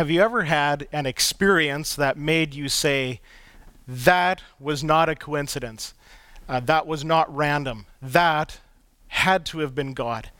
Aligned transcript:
have 0.00 0.08
you 0.08 0.22
ever 0.22 0.44
had 0.44 0.88
an 0.92 1.04
experience 1.04 1.94
that 1.94 2.16
made 2.16 2.54
you 2.54 2.70
say, 2.70 3.20
that 3.86 4.40
was 4.58 4.82
not 4.82 5.10
a 5.10 5.14
coincidence? 5.14 5.92
Uh, 6.48 6.58
that 6.58 6.86
was 6.86 7.04
not 7.04 7.36
random. 7.36 7.84
That 8.00 8.60
had 9.08 9.44
to 9.44 9.58
have 9.58 9.74
been 9.74 9.92
God. 9.92 10.30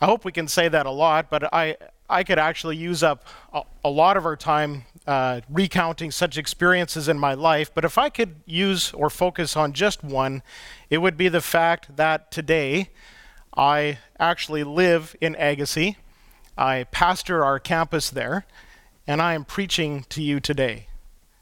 I 0.00 0.06
hope 0.06 0.24
we 0.24 0.32
can 0.32 0.48
say 0.48 0.68
that 0.68 0.86
a 0.86 0.90
lot, 0.90 1.28
but 1.28 1.52
I, 1.52 1.76
I 2.08 2.24
could 2.24 2.38
actually 2.38 2.78
use 2.78 3.02
up 3.02 3.26
a, 3.52 3.64
a 3.84 3.90
lot 3.90 4.16
of 4.16 4.24
our 4.24 4.34
time 4.34 4.86
uh, 5.06 5.42
recounting 5.50 6.10
such 6.10 6.38
experiences 6.38 7.06
in 7.06 7.18
my 7.18 7.34
life. 7.34 7.70
But 7.74 7.84
if 7.84 7.98
I 7.98 8.08
could 8.08 8.36
use 8.46 8.94
or 8.94 9.10
focus 9.10 9.58
on 9.58 9.74
just 9.74 10.02
one, 10.02 10.42
it 10.88 10.96
would 11.02 11.18
be 11.18 11.28
the 11.28 11.42
fact 11.42 11.98
that 11.98 12.30
today 12.30 12.88
I 13.54 13.98
actually 14.18 14.64
live 14.64 15.14
in 15.20 15.36
Agassiz. 15.38 15.96
I 16.56 16.84
pastor 16.84 17.44
our 17.44 17.58
campus 17.58 18.10
there, 18.10 18.46
and 19.06 19.20
I 19.20 19.34
am 19.34 19.44
preaching 19.44 20.04
to 20.10 20.22
you 20.22 20.40
today. 20.40 20.86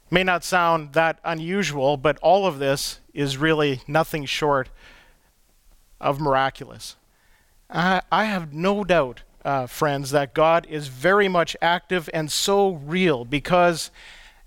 May 0.09 0.23
not 0.23 0.43
sound 0.43 0.93
that 0.93 1.19
unusual, 1.23 1.97
but 1.97 2.17
all 2.19 2.45
of 2.45 2.59
this 2.59 2.99
is 3.13 3.37
really 3.37 3.81
nothing 3.87 4.25
short 4.25 4.69
of 6.01 6.19
miraculous. 6.19 6.95
I, 7.69 8.01
I 8.11 8.25
have 8.25 8.53
no 8.53 8.83
doubt, 8.83 9.21
uh, 9.45 9.67
friends, 9.67 10.11
that 10.11 10.33
God 10.33 10.67
is 10.69 10.87
very 10.87 11.27
much 11.27 11.55
active 11.61 12.09
and 12.13 12.31
so 12.31 12.71
real 12.71 13.25
because 13.25 13.89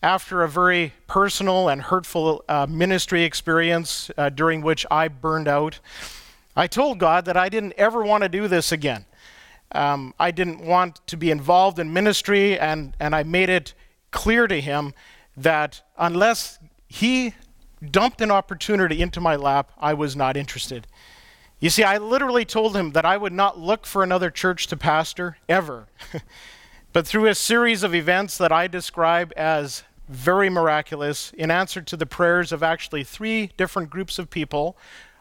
after 0.03 0.43
a 0.43 0.49
very 0.49 0.93
personal 1.07 1.69
and 1.69 1.83
hurtful 1.83 2.45
uh, 2.49 2.67
ministry 2.69 3.25
experience 3.25 4.11
uh, 4.17 4.29
during 4.29 4.63
which 4.63 4.85
I 4.91 5.09
burned 5.09 5.49
out, 5.49 5.81
I 6.55 6.67
told 6.67 6.99
God 6.99 7.25
that 7.25 7.37
I 7.37 7.49
didn't 7.49 7.75
ever 7.77 8.05
want 8.05 8.23
to 8.23 8.29
do 8.29 8.47
this 8.47 8.71
again. 8.73 9.06
Um, 9.73 10.15
I 10.19 10.31
didn't 10.31 10.61
want 10.61 11.07
to 11.09 11.17
be 11.17 11.31
involved 11.31 11.79
in 11.79 11.93
ministry, 11.93 12.59
and, 12.59 12.97
and 13.01 13.15
I 13.15 13.23
made 13.23 13.49
it 13.49 13.75
clear 14.11 14.47
to 14.47 14.61
him 14.61 14.95
that 15.37 15.83
unless 15.99 16.59
he 16.89 17.35
dumped 17.91 18.21
an 18.21 18.31
opportunity 18.31 19.03
into 19.03 19.21
my 19.21 19.37
lap, 19.37 19.73
I 19.79 19.95
was 19.95 20.17
not 20.17 20.37
interested. 20.37 20.87
You 21.59 21.71
see, 21.71 21.83
I 21.83 21.99
literally 21.99 22.45
told 22.45 22.77
him 22.77 22.93
that 22.93 23.05
I 23.05 23.17
would 23.17 23.33
not 23.33 23.59
look 23.59 23.87
for 23.87 24.03
another 24.03 24.31
church 24.31 24.67
to 24.69 24.77
pastor 24.77 25.39
ever. 25.49 25.89
but 26.93 27.07
through 27.07 27.27
a 27.27 27.35
series 27.35 27.83
of 27.83 27.95
events 27.95 28.39
that 28.39 28.53
I 28.53 28.69
describe 28.69 29.33
as 29.37 29.83
very 30.09 30.49
miraculous, 30.49 31.33
in 31.33 31.51
answer 31.51 31.81
to 31.83 31.97
the 31.97 32.07
prayers 32.07 32.53
of 32.53 32.63
actually 32.63 33.05
three 33.05 33.51
different 33.57 33.91
groups 33.91 34.19
of 34.19 34.31
people 34.31 34.77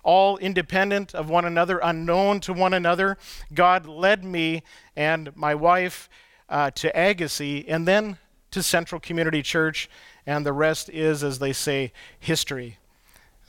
all 0.05 0.37
independent 0.37 1.13
of 1.13 1.29
one 1.29 1.43
another, 1.43 1.79
unknown 1.83 2.39
to 2.39 2.53
one 2.53 2.73
another. 2.73 3.17
God 3.53 3.87
led 3.87 4.23
me 4.23 4.63
and 4.95 5.35
my 5.35 5.55
wife 5.55 6.07
uh, 6.47 6.71
to 6.71 6.89
Agassiz 6.97 7.65
and 7.67 7.85
then 7.87 8.17
to 8.51 8.63
Central 8.63 9.01
Community 9.01 9.41
Church, 9.41 9.89
and 10.25 10.45
the 10.45 10.53
rest 10.53 10.89
is, 10.89 11.23
as 11.23 11.39
they 11.39 11.51
say, 11.51 11.91
history. 12.19 12.77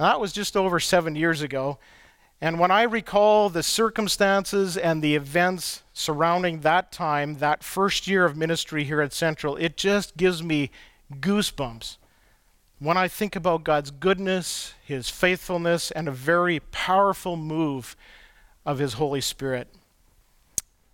Now, 0.00 0.06
that 0.06 0.20
was 0.20 0.32
just 0.32 0.56
over 0.56 0.80
seven 0.80 1.14
years 1.14 1.42
ago. 1.42 1.78
And 2.40 2.58
when 2.58 2.70
I 2.70 2.82
recall 2.82 3.48
the 3.48 3.62
circumstances 3.62 4.76
and 4.76 5.02
the 5.02 5.14
events 5.14 5.82
surrounding 5.92 6.60
that 6.60 6.90
time, 6.90 7.38
that 7.38 7.62
first 7.62 8.06
year 8.06 8.24
of 8.24 8.36
ministry 8.36 8.84
here 8.84 9.00
at 9.00 9.12
Central, 9.12 9.56
it 9.56 9.76
just 9.76 10.16
gives 10.16 10.42
me 10.42 10.70
goosebumps 11.20 11.98
when 12.78 12.96
I 12.96 13.08
think 13.08 13.34
about 13.34 13.64
God's 13.64 13.90
goodness, 13.90 14.74
His 14.84 15.08
faithfulness, 15.08 15.90
and 15.90 16.08
a 16.08 16.12
very 16.12 16.60
powerful 16.60 17.36
move 17.36 17.96
of 18.64 18.78
His 18.78 18.94
Holy 18.94 19.20
Spirit. 19.20 19.68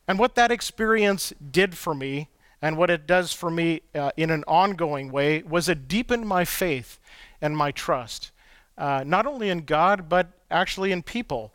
And 0.06 0.19
what 0.19 0.34
that 0.34 0.53
experience 0.53 1.33
did 1.50 1.77
for 1.77 1.94
me, 1.94 2.28
and 2.60 2.77
what 2.77 2.91
it 2.91 3.06
does 3.06 3.33
for 3.33 3.50
me 3.50 3.83
uh, 3.94 4.12
in 4.16 4.30
an 4.30 4.44
ongoing 4.47 5.10
way, 5.10 5.42
was 5.42 5.69
it 5.69 5.88
deepened 5.88 6.27
my 6.27 6.44
faith 6.44 7.00
and 7.41 7.56
my 7.56 7.72
trust, 7.72 8.30
uh, 8.78 9.03
not 9.05 9.27
only 9.27 9.50
in 9.50 9.60
God, 9.60 10.08
but 10.08 10.28
actually 10.50 10.93
in 10.93 11.03
people. 11.03 11.53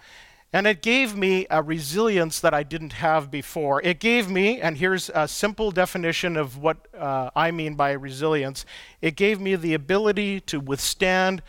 And 0.53 0.65
it 0.65 0.81
gave 0.81 1.15
me 1.15 1.45
a 1.49 1.61
resilience 1.61 2.39
that 2.39 2.53
I 2.53 2.63
didn't 2.63 2.93
have 2.93 3.29
before. 3.29 3.81
It 3.81 3.99
gave 3.99 4.29
me, 4.29 4.61
and 4.61 4.77
here's 4.77 5.09
a 5.13 5.27
simple 5.27 5.71
definition 5.71 6.37
of 6.37 6.57
what 6.57 6.87
uh, 6.97 7.29
I 7.35 7.51
mean 7.51 7.75
by 7.75 7.91
resilience 7.91 8.65
it 9.01 9.15
gave 9.15 9.41
me 9.41 9.55
the 9.55 9.73
ability 9.73 10.39
to 10.41 10.59
withstand 10.59 11.43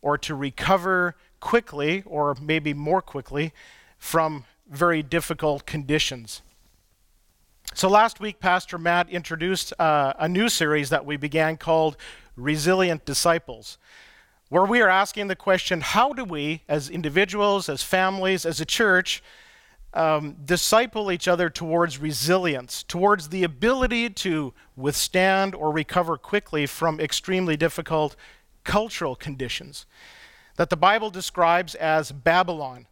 or 0.00 0.16
to 0.18 0.34
recover 0.34 1.14
quickly, 1.40 2.02
or 2.06 2.36
maybe 2.40 2.72
more 2.72 3.02
quickly, 3.02 3.52
from 3.98 4.44
very 4.68 5.02
difficult 5.02 5.66
conditions. 5.66 6.42
So 7.74 7.88
last 7.88 8.18
week, 8.18 8.40
Pastor 8.40 8.78
Matt 8.78 9.10
introduced 9.10 9.72
uh, 9.78 10.14
a 10.18 10.28
new 10.28 10.48
series 10.48 10.88
that 10.90 11.04
we 11.04 11.16
began 11.16 11.58
called 11.58 11.96
Resilient 12.36 13.04
Disciples 13.04 13.76
where 14.48 14.64
we 14.64 14.80
are 14.80 14.88
asking 14.88 15.28
the 15.28 15.36
question 15.36 15.80
how 15.80 16.12
do 16.12 16.24
we, 16.24 16.62
as 16.68 16.88
individuals, 16.88 17.68
as 17.68 17.82
families, 17.82 18.46
as 18.46 18.60
a 18.60 18.64
church, 18.64 19.22
um, 19.94 20.36
disciple 20.44 21.10
each 21.10 21.28
other 21.28 21.48
towards 21.50 21.98
resilience, 21.98 22.82
towards 22.82 23.30
the 23.30 23.42
ability 23.44 24.10
to 24.10 24.52
withstand 24.76 25.54
or 25.54 25.72
recover 25.72 26.16
quickly 26.16 26.66
from 26.66 27.00
extremely 27.00 27.56
difficult 27.56 28.16
cultural 28.64 29.16
conditions 29.16 29.86
that 30.56 30.70
the 30.70 30.76
Bible 30.76 31.08
describes 31.08 31.74
as 31.76 32.10
Babylon, 32.10 32.86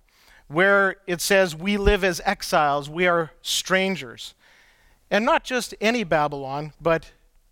where 0.47 0.97
it 1.07 1.21
says 1.21 1.55
we 1.55 1.77
live 1.77 2.05
as 2.05 2.21
exiles, 2.25 2.89
we 2.89 3.07
are 3.07 3.33
strangers. 3.43 4.35
And 5.11 5.25
not 5.25 5.45
just 5.45 5.75
any 5.81 6.05
Babylon, 6.05 6.73
but 6.81 7.11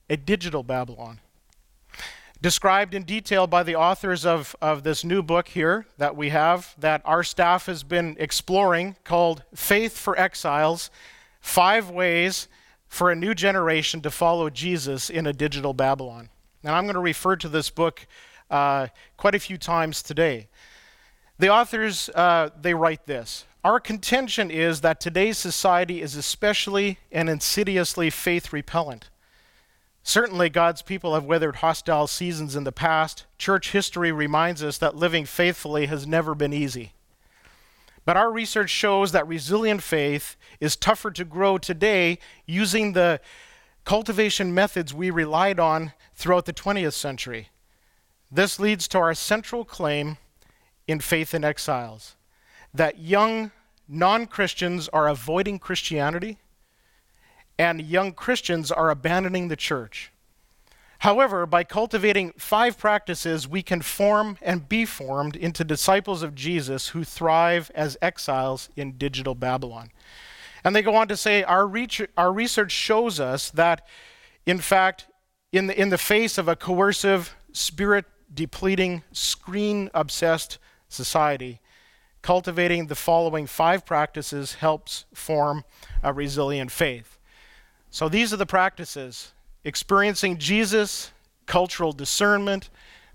a 0.08 0.16
digital 0.16 0.62
Babylon 0.62 1.20
described 2.44 2.92
in 2.92 3.04
detail 3.04 3.46
by 3.46 3.62
the 3.62 3.74
authors 3.74 4.26
of, 4.26 4.54
of 4.60 4.82
this 4.82 5.02
new 5.02 5.22
book 5.22 5.48
here 5.48 5.86
that 5.96 6.14
we 6.14 6.28
have, 6.28 6.74
that 6.78 7.00
our 7.06 7.22
staff 7.22 7.64
has 7.64 7.82
been 7.82 8.14
exploring, 8.18 8.94
called 9.02 9.42
Faith 9.54 9.96
for 9.96 10.14
Exiles 10.20 10.90
Five 11.40 11.88
Ways 11.88 12.48
for 12.86 13.10
a 13.10 13.16
New 13.16 13.34
Generation 13.34 14.02
to 14.02 14.10
Follow 14.10 14.50
Jesus 14.50 15.08
in 15.08 15.26
a 15.26 15.32
Digital 15.32 15.72
Babylon. 15.72 16.28
And 16.62 16.72
I'm 16.72 16.82
going 16.82 16.96
to 16.96 17.00
refer 17.00 17.34
to 17.36 17.48
this 17.48 17.70
book 17.70 18.06
uh, 18.50 18.88
quite 19.16 19.34
a 19.34 19.38
few 19.38 19.56
times 19.56 20.02
today. 20.02 20.48
The 21.38 21.48
authors, 21.48 22.10
uh, 22.10 22.50
they 22.60 22.74
write 22.74 23.06
this. 23.06 23.46
Our 23.64 23.80
contention 23.80 24.50
is 24.50 24.82
that 24.82 25.00
today's 25.00 25.38
society 25.38 26.02
is 26.02 26.14
especially 26.14 26.98
and 27.10 27.30
insidiously 27.30 28.10
faith 28.10 28.52
repellent. 28.52 29.08
Certainly, 30.06 30.50
God's 30.50 30.82
people 30.82 31.14
have 31.14 31.24
weathered 31.24 31.56
hostile 31.56 32.06
seasons 32.06 32.54
in 32.54 32.64
the 32.64 32.72
past. 32.72 33.24
Church 33.38 33.72
history 33.72 34.12
reminds 34.12 34.62
us 34.62 34.76
that 34.76 34.94
living 34.94 35.24
faithfully 35.24 35.86
has 35.86 36.06
never 36.06 36.34
been 36.34 36.52
easy. 36.52 36.92
But 38.04 38.18
our 38.18 38.30
research 38.30 38.68
shows 38.68 39.12
that 39.12 39.26
resilient 39.26 39.82
faith 39.82 40.36
is 40.60 40.76
tougher 40.76 41.10
to 41.12 41.24
grow 41.24 41.56
today 41.56 42.18
using 42.44 42.92
the 42.92 43.18
cultivation 43.86 44.52
methods 44.52 44.92
we 44.92 45.10
relied 45.10 45.58
on 45.58 45.94
throughout 46.14 46.44
the 46.44 46.52
20th 46.52 46.92
century. 46.92 47.48
This 48.30 48.60
leads 48.60 48.86
to 48.88 48.98
our 48.98 49.14
central 49.14 49.64
claim 49.64 50.18
in 50.86 51.00
Faith 51.00 51.32
in 51.32 51.44
Exiles 51.44 52.14
that 52.74 52.98
young 52.98 53.52
non 53.88 54.26
Christians 54.26 54.86
are 54.88 55.08
avoiding 55.08 55.58
Christianity 55.58 56.36
and 57.58 57.80
young 57.82 58.12
Christians 58.12 58.70
are 58.70 58.90
abandoning 58.90 59.48
the 59.48 59.56
church. 59.56 60.10
However, 61.00 61.44
by 61.44 61.64
cultivating 61.64 62.32
five 62.38 62.78
practices, 62.78 63.46
we 63.46 63.62
can 63.62 63.82
form 63.82 64.38
and 64.40 64.68
be 64.68 64.86
formed 64.86 65.36
into 65.36 65.62
disciples 65.62 66.22
of 66.22 66.34
Jesus 66.34 66.88
who 66.88 67.04
thrive 67.04 67.70
as 67.74 67.98
exiles 68.00 68.70
in 68.74 68.96
digital 68.96 69.34
Babylon. 69.34 69.90
And 70.64 70.74
they 70.74 70.80
go 70.80 70.94
on 70.94 71.08
to 71.08 71.16
say 71.16 71.42
our, 71.42 71.66
research 71.66 72.72
shows 72.72 73.20
us 73.20 73.50
that, 73.50 73.86
in 74.46 74.58
fact, 74.60 75.06
in 75.52 75.66
the, 75.66 75.78
in 75.78 75.90
the 75.90 75.98
face 75.98 76.38
of 76.38 76.48
a 76.48 76.56
coercive, 76.56 77.36
spirit 77.52 78.06
depleting, 78.32 79.02
screen 79.12 79.90
obsessed 79.92 80.58
society, 80.88 81.60
cultivating 82.22 82.86
the 82.86 82.94
following 82.94 83.46
five 83.46 83.84
practices 83.84 84.54
helps 84.54 85.04
form 85.12 85.64
a 86.02 86.14
resilient 86.14 86.72
faith. 86.72 87.13
So 87.94 88.08
these 88.08 88.32
are 88.32 88.36
the 88.36 88.44
practices 88.44 89.34
experiencing 89.62 90.38
Jesus, 90.38 91.12
cultural 91.46 91.92
discernment, 91.92 92.68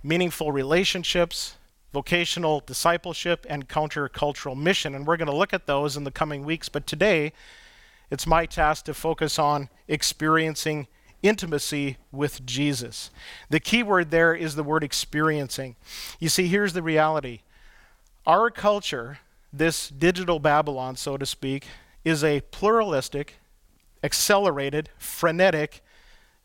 meaningful 0.03 0.53
relationships, 0.53 1.57
vocational 1.91 2.61
discipleship, 2.65 3.45
and 3.49 3.67
countercultural 3.67 4.55
mission. 4.55 4.95
And 4.95 5.05
we're 5.05 5.17
going 5.17 5.29
to 5.29 5.35
look 5.35 5.53
at 5.53 5.65
those 5.65 5.97
in 5.97 6.05
the 6.05 6.11
coming 6.11 6.45
weeks. 6.45 6.69
But 6.69 6.87
today, 6.87 7.33
it's 8.09 8.25
my 8.25 8.45
task 8.45 8.85
to 8.85 8.93
focus 8.93 9.37
on 9.37 9.67
experiencing 9.89 10.87
intimacy 11.21 11.97
with 12.13 12.45
Jesus. 12.45 13.11
The 13.49 13.59
key 13.59 13.83
word 13.83 14.11
there 14.11 14.33
is 14.33 14.55
the 14.55 14.63
word 14.63 14.85
experiencing. 14.85 15.75
You 16.21 16.29
see, 16.29 16.47
here's 16.47 16.71
the 16.71 16.81
reality 16.81 17.41
our 18.25 18.49
culture, 18.49 19.19
this 19.51 19.89
digital 19.89 20.39
Babylon, 20.39 20.95
so 20.95 21.17
to 21.17 21.25
speak, 21.25 21.65
is 22.05 22.23
a 22.23 22.39
pluralistic, 22.39 23.38
accelerated, 24.03 24.89
frenetic, 24.97 25.83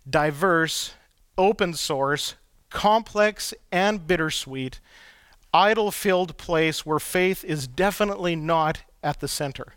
diverse, 0.09 0.95
open 1.39 1.75
source, 1.75 2.35
complex, 2.71 3.55
and 3.71 4.07
bittersweet, 4.07 4.81
idol 5.53 5.91
filled 5.91 6.37
place 6.37 6.85
where 6.85 6.99
faith 6.99 7.45
is 7.45 7.67
definitely 7.67 8.35
not 8.35 8.83
at 9.03 9.21
the 9.21 9.29
center. 9.29 9.75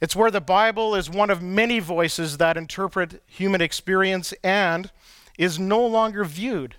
It's 0.00 0.16
where 0.16 0.30
the 0.30 0.40
Bible 0.40 0.94
is 0.94 1.10
one 1.10 1.30
of 1.30 1.42
many 1.42 1.80
voices 1.80 2.36
that 2.36 2.56
interpret 2.56 3.22
human 3.26 3.60
experience 3.60 4.32
and 4.44 4.90
is 5.36 5.58
no 5.58 5.84
longer 5.84 6.24
viewed 6.24 6.76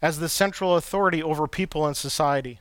as 0.00 0.18
the 0.18 0.28
central 0.28 0.76
authority 0.76 1.22
over 1.22 1.46
people 1.46 1.86
and 1.86 1.96
society. 1.96 2.60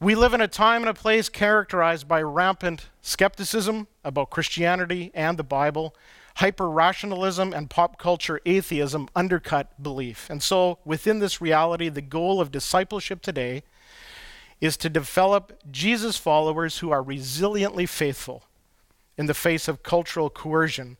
We 0.00 0.14
live 0.14 0.32
in 0.32 0.40
a 0.40 0.46
time 0.46 0.82
and 0.82 0.90
a 0.90 0.94
place 0.94 1.28
characterized 1.28 2.06
by 2.06 2.22
rampant 2.22 2.88
skepticism 3.02 3.88
about 4.04 4.30
Christianity 4.30 5.10
and 5.12 5.36
the 5.36 5.42
Bible. 5.42 5.92
Hyper 6.36 6.70
rationalism 6.70 7.52
and 7.52 7.68
pop 7.68 7.98
culture 7.98 8.40
atheism 8.46 9.08
undercut 9.16 9.82
belief. 9.82 10.30
And 10.30 10.40
so, 10.40 10.78
within 10.84 11.18
this 11.18 11.40
reality, 11.40 11.88
the 11.88 12.00
goal 12.00 12.40
of 12.40 12.52
discipleship 12.52 13.22
today 13.22 13.64
is 14.60 14.76
to 14.76 14.88
develop 14.88 15.60
Jesus 15.68 16.16
followers 16.16 16.78
who 16.78 16.92
are 16.92 17.02
resiliently 17.02 17.88
faithful 17.88 18.44
in 19.16 19.26
the 19.26 19.34
face 19.34 19.66
of 19.66 19.82
cultural 19.82 20.30
coercion 20.30 20.96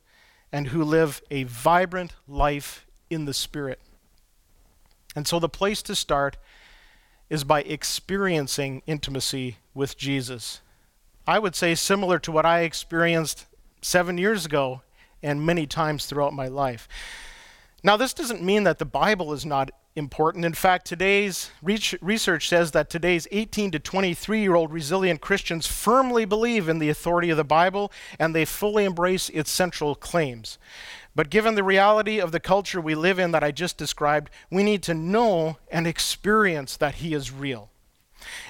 and 0.50 0.68
who 0.68 0.82
live 0.82 1.22
a 1.30 1.44
vibrant 1.44 2.16
life 2.26 2.84
in 3.10 3.26
the 3.26 3.34
Spirit. 3.34 3.78
And 5.14 5.28
so, 5.28 5.38
the 5.38 5.48
place 5.48 5.82
to 5.82 5.94
start 5.94 6.36
is 7.30 7.44
by 7.44 7.60
experiencing 7.62 8.82
intimacy 8.86 9.58
with 9.74 9.96
Jesus. 9.96 10.60
I 11.26 11.38
would 11.38 11.54
say 11.54 11.74
similar 11.74 12.18
to 12.20 12.32
what 12.32 12.46
I 12.46 12.60
experienced 12.60 13.46
seven 13.82 14.18
years 14.18 14.46
ago 14.46 14.82
and 15.22 15.44
many 15.44 15.66
times 15.66 16.06
throughout 16.06 16.32
my 16.32 16.48
life. 16.48 16.88
Now, 17.82 17.96
this 17.96 18.12
doesn't 18.12 18.42
mean 18.42 18.64
that 18.64 18.78
the 18.78 18.84
Bible 18.84 19.32
is 19.32 19.46
not 19.46 19.70
important. 19.94 20.44
In 20.44 20.52
fact, 20.52 20.86
today's 20.86 21.50
research 21.62 22.48
says 22.48 22.72
that 22.72 22.90
today's 22.90 23.28
18 23.30 23.72
to 23.72 23.78
23 23.78 24.40
year 24.40 24.54
old 24.54 24.72
resilient 24.72 25.20
Christians 25.20 25.66
firmly 25.66 26.24
believe 26.24 26.68
in 26.68 26.78
the 26.78 26.88
authority 26.88 27.30
of 27.30 27.36
the 27.36 27.44
Bible 27.44 27.92
and 28.18 28.34
they 28.34 28.44
fully 28.44 28.84
embrace 28.84 29.28
its 29.28 29.50
central 29.50 29.94
claims. 29.94 30.58
But 31.14 31.30
given 31.30 31.56
the 31.56 31.64
reality 31.64 32.20
of 32.20 32.32
the 32.32 32.40
culture 32.40 32.80
we 32.80 32.94
live 32.94 33.18
in 33.18 33.32
that 33.32 33.42
I 33.42 33.50
just 33.50 33.76
described, 33.76 34.30
we 34.50 34.62
need 34.62 34.82
to 34.84 34.94
know 34.94 35.58
and 35.70 35.86
experience 35.86 36.76
that 36.76 36.96
He 36.96 37.12
is 37.12 37.32
real. 37.32 37.70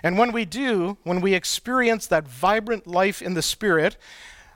And 0.02 0.18
when 0.18 0.32
we 0.32 0.44
do, 0.44 0.98
when 1.02 1.20
we 1.20 1.34
experience 1.34 2.06
that 2.06 2.28
vibrant 2.28 2.86
life 2.86 3.22
in 3.22 3.34
the 3.34 3.42
Spirit, 3.42 3.96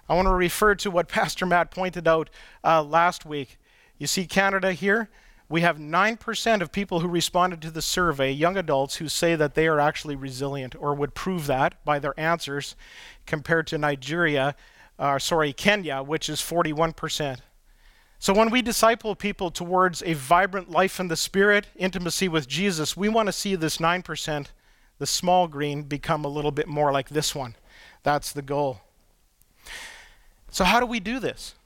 I 0.08 0.14
want 0.14 0.26
to 0.26 0.34
refer 0.34 0.74
to 0.76 0.90
what 0.90 1.08
Pastor 1.08 1.46
Matt 1.46 1.70
pointed 1.70 2.06
out 2.06 2.28
uh, 2.64 2.82
last 2.82 3.24
week. 3.24 3.58
You 3.98 4.06
see 4.06 4.26
Canada 4.26 4.72
here? 4.72 5.08
We 5.48 5.60
have 5.60 5.76
9% 5.76 6.60
of 6.62 6.72
people 6.72 7.00
who 7.00 7.08
responded 7.08 7.60
to 7.60 7.70
the 7.70 7.82
survey, 7.82 8.32
young 8.32 8.56
adults, 8.56 8.96
who 8.96 9.08
say 9.08 9.36
that 9.36 9.54
they 9.54 9.68
are 9.68 9.78
actually 9.78 10.16
resilient 10.16 10.74
or 10.74 10.94
would 10.94 11.14
prove 11.14 11.46
that 11.46 11.84
by 11.84 11.98
their 11.98 12.18
answers 12.18 12.74
compared 13.26 13.66
to 13.66 13.76
Nigeria, 13.76 14.56
uh, 14.98 15.18
sorry, 15.18 15.52
Kenya, 15.52 16.02
which 16.02 16.30
is 16.30 16.40
41%. 16.40 17.40
So, 18.18 18.32
when 18.32 18.50
we 18.50 18.62
disciple 18.62 19.16
people 19.16 19.50
towards 19.50 20.02
a 20.04 20.14
vibrant 20.14 20.70
life 20.70 21.00
in 21.00 21.08
the 21.08 21.16
Spirit, 21.16 21.66
intimacy 21.76 22.28
with 22.28 22.48
Jesus, 22.48 22.96
we 22.96 23.08
want 23.08 23.26
to 23.26 23.32
see 23.32 23.56
this 23.56 23.78
9%, 23.78 24.46
the 24.98 25.06
small 25.06 25.48
green, 25.48 25.82
become 25.82 26.24
a 26.24 26.28
little 26.28 26.52
bit 26.52 26.68
more 26.68 26.92
like 26.92 27.08
this 27.08 27.34
one. 27.34 27.56
That's 28.04 28.32
the 28.32 28.40
goal. 28.40 28.80
So, 30.50 30.64
how 30.64 30.80
do 30.80 30.86
we 30.86 31.00
do 31.00 31.18
this? 31.18 31.56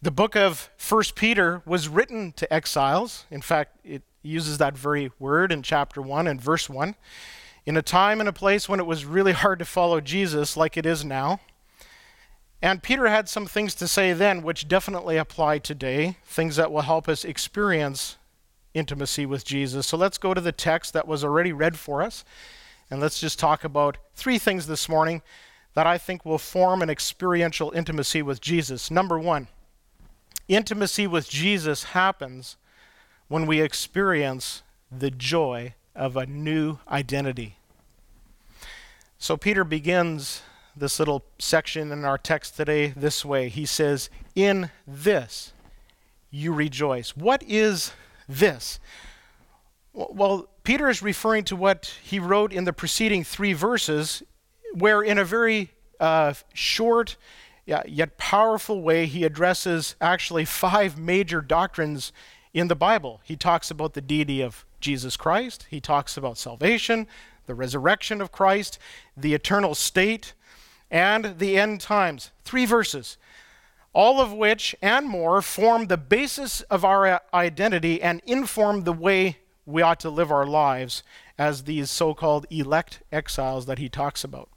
The 0.00 0.10
book 0.12 0.36
of 0.36 0.70
1 0.88 1.02
Peter 1.16 1.60
was 1.66 1.88
written 1.88 2.30
to 2.32 2.52
exiles. 2.52 3.26
In 3.32 3.42
fact, 3.42 3.80
it 3.84 4.02
uses 4.22 4.58
that 4.58 4.78
very 4.78 5.10
word 5.18 5.50
in 5.50 5.60
chapter 5.62 6.00
1 6.00 6.28
and 6.28 6.40
verse 6.40 6.70
1. 6.70 6.94
In 7.66 7.76
a 7.76 7.82
time 7.82 8.20
and 8.20 8.28
a 8.28 8.32
place 8.32 8.68
when 8.68 8.78
it 8.78 8.86
was 8.86 9.04
really 9.04 9.32
hard 9.32 9.58
to 9.58 9.64
follow 9.64 10.00
Jesus, 10.00 10.56
like 10.56 10.76
it 10.76 10.86
is 10.86 11.04
now. 11.04 11.40
And 12.62 12.80
Peter 12.80 13.08
had 13.08 13.28
some 13.28 13.46
things 13.46 13.74
to 13.74 13.88
say 13.88 14.12
then, 14.12 14.42
which 14.42 14.68
definitely 14.68 15.16
apply 15.16 15.58
today, 15.58 16.16
things 16.24 16.54
that 16.54 16.70
will 16.70 16.82
help 16.82 17.08
us 17.08 17.24
experience 17.24 18.18
intimacy 18.74 19.26
with 19.26 19.44
Jesus. 19.44 19.88
So 19.88 19.96
let's 19.96 20.18
go 20.18 20.32
to 20.32 20.40
the 20.40 20.52
text 20.52 20.92
that 20.92 21.08
was 21.08 21.24
already 21.24 21.52
read 21.52 21.76
for 21.76 22.02
us, 22.02 22.24
and 22.88 23.00
let's 23.00 23.20
just 23.20 23.38
talk 23.38 23.64
about 23.64 23.98
three 24.14 24.38
things 24.38 24.68
this 24.68 24.88
morning 24.88 25.22
that 25.74 25.88
I 25.88 25.98
think 25.98 26.24
will 26.24 26.38
form 26.38 26.82
an 26.82 26.90
experiential 26.90 27.72
intimacy 27.72 28.22
with 28.22 28.40
Jesus. 28.40 28.90
Number 28.90 29.18
one, 29.18 29.48
intimacy 30.48 31.06
with 31.06 31.28
Jesus 31.28 31.84
happens 31.84 32.56
when 33.28 33.46
we 33.46 33.60
experience 33.60 34.62
the 34.90 35.10
joy 35.10 35.74
of 35.94 36.16
a 36.16 36.26
new 36.26 36.78
identity. 36.88 37.56
So 39.18 39.36
Peter 39.36 39.64
begins 39.64 40.42
this 40.76 40.98
little 40.98 41.24
section 41.38 41.92
in 41.92 42.04
our 42.04 42.18
text 42.18 42.56
today 42.56 42.88
this 42.96 43.24
way. 43.24 43.48
He 43.48 43.66
says, 43.66 44.10
In 44.34 44.70
this 44.86 45.52
you 46.30 46.52
rejoice. 46.52 47.16
What 47.16 47.42
is 47.42 47.92
this? 48.28 48.78
Well, 49.92 50.48
Peter 50.62 50.88
is 50.88 51.02
referring 51.02 51.44
to 51.44 51.56
what 51.56 51.92
he 52.02 52.18
wrote 52.18 52.52
in 52.52 52.64
the 52.64 52.72
preceding 52.72 53.24
three 53.24 53.52
verses, 53.52 54.22
where 54.74 55.02
in 55.02 55.18
a 55.18 55.24
very 55.24 55.70
uh, 55.98 56.34
short 56.54 57.16
yet 57.68 58.16
powerful 58.16 58.82
way 58.82 59.06
he 59.06 59.24
addresses 59.24 59.94
actually 60.00 60.44
five 60.44 60.98
major 60.98 61.40
doctrines 61.40 62.12
in 62.54 62.68
the 62.68 62.76
Bible. 62.76 63.20
He 63.24 63.36
talks 63.36 63.70
about 63.70 63.94
the 63.94 64.00
deity 64.00 64.40
of 64.40 64.64
Jesus 64.80 65.16
Christ, 65.16 65.66
he 65.70 65.80
talks 65.80 66.16
about 66.16 66.38
salvation, 66.38 67.06
the 67.46 67.54
resurrection 67.54 68.20
of 68.20 68.32
Christ, 68.32 68.78
the 69.16 69.34
eternal 69.34 69.74
state, 69.74 70.34
and 70.90 71.38
the 71.38 71.58
end 71.58 71.80
times. 71.80 72.30
Three 72.44 72.64
verses, 72.64 73.18
all 73.92 74.20
of 74.20 74.32
which 74.32 74.76
and 74.80 75.08
more 75.08 75.42
form 75.42 75.86
the 75.86 75.96
basis 75.96 76.60
of 76.62 76.84
our 76.84 77.20
identity 77.34 78.00
and 78.00 78.22
inform 78.24 78.84
the 78.84 78.92
way 78.92 79.38
we 79.66 79.82
ought 79.82 80.00
to 80.00 80.10
live 80.10 80.30
our 80.30 80.46
lives 80.46 81.02
as 81.36 81.64
these 81.64 81.90
so 81.90 82.14
called 82.14 82.46
elect 82.50 83.02
exiles 83.12 83.66
that 83.66 83.78
he 83.78 83.88
talks 83.88 84.24
about. 84.24 84.48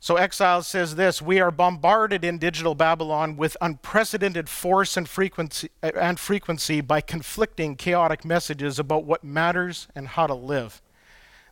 So, 0.00 0.16
Exiles 0.16 0.68
says 0.68 0.94
this 0.94 1.20
We 1.20 1.40
are 1.40 1.50
bombarded 1.50 2.24
in 2.24 2.38
digital 2.38 2.74
Babylon 2.74 3.36
with 3.36 3.56
unprecedented 3.60 4.48
force 4.48 4.96
and 4.96 5.08
frequency, 5.08 5.70
and 5.82 6.20
frequency 6.20 6.80
by 6.80 7.00
conflicting, 7.00 7.74
chaotic 7.74 8.24
messages 8.24 8.78
about 8.78 9.04
what 9.04 9.24
matters 9.24 9.88
and 9.94 10.08
how 10.08 10.26
to 10.26 10.34
live 10.34 10.80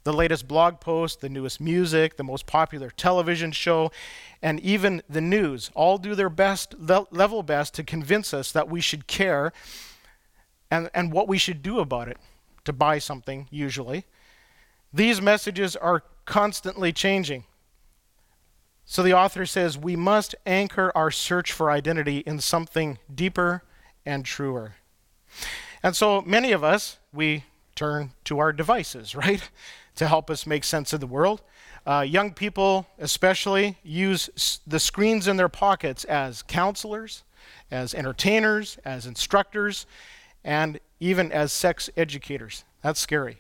the 0.07 0.13
latest 0.13 0.47
blog 0.47 0.79
post, 0.79 1.21
the 1.21 1.29
newest 1.29 1.61
music, 1.61 2.17
the 2.17 2.23
most 2.23 2.47
popular 2.47 2.91
television 2.91 3.51
show, 3.51 3.91
and 4.41 4.61
even 4.61 5.03
the 5.11 5.21
news 5.21 5.69
all 5.75 5.99
do 5.99 6.15
their 6.15 6.31
best, 6.31 6.77
level 6.79 7.43
best 7.43 7.75
to 7.75 7.83
convince 7.83 8.33
us 8.33 8.53
that 8.53 8.69
we 8.69 8.81
should 8.81 9.09
care 9.09 9.53
and, 10.71 10.89
and 10.95 11.13
what 11.13 11.27
we 11.27 11.39
should 11.39 11.61
do 11.61 11.81
about 11.81 12.07
it 12.07 12.19
to 12.65 12.73
buy 12.73 13.01
something, 13.01 13.49
usually. 13.51 14.05
These 14.93 15.21
messages 15.21 15.75
are 15.75 16.05
constantly 16.25 16.93
changing. 16.93 17.43
So 18.87 19.03
the 19.03 19.13
author 19.15 19.45
says 19.47 19.77
we 19.77 19.97
must 19.97 20.35
anchor 20.47 20.93
our 20.95 21.11
search 21.11 21.53
for 21.53 21.71
identity 21.71 22.19
in 22.19 22.41
something 22.41 22.99
deeper 23.13 23.63
and 24.07 24.25
truer. 24.25 24.77
And 25.83 25.95
so 25.97 26.23
many 26.23 26.53
of 26.53 26.63
us, 26.65 26.99
we 27.13 27.45
turn 27.75 28.13
to 28.25 28.39
our 28.39 28.53
devices, 28.53 29.15
right? 29.15 29.43
to 29.97 30.07
help 30.07 30.31
us 30.31 30.47
make 30.47 30.63
sense 30.63 30.93
of 30.93 31.01
the 31.01 31.07
world. 31.07 31.41
Uh, 31.87 32.05
young 32.07 32.33
people, 32.35 32.87
especially, 32.99 33.79
use 33.83 34.29
s- 34.37 34.61
the 34.67 34.79
screens 34.79 35.27
in 35.27 35.37
their 35.39 35.49
pockets 35.49 36.05
as 36.05 36.43
counselors, 36.43 37.25
as 37.71 37.95
entertainers, 37.95 38.79
as 38.85 39.07
instructors, 39.07 39.87
and 40.45 40.79
even 41.01 41.33
as 41.33 41.51
sex 41.51 41.89
educators. 41.97 42.65
That's 42.83 43.01
scary. 43.01 43.39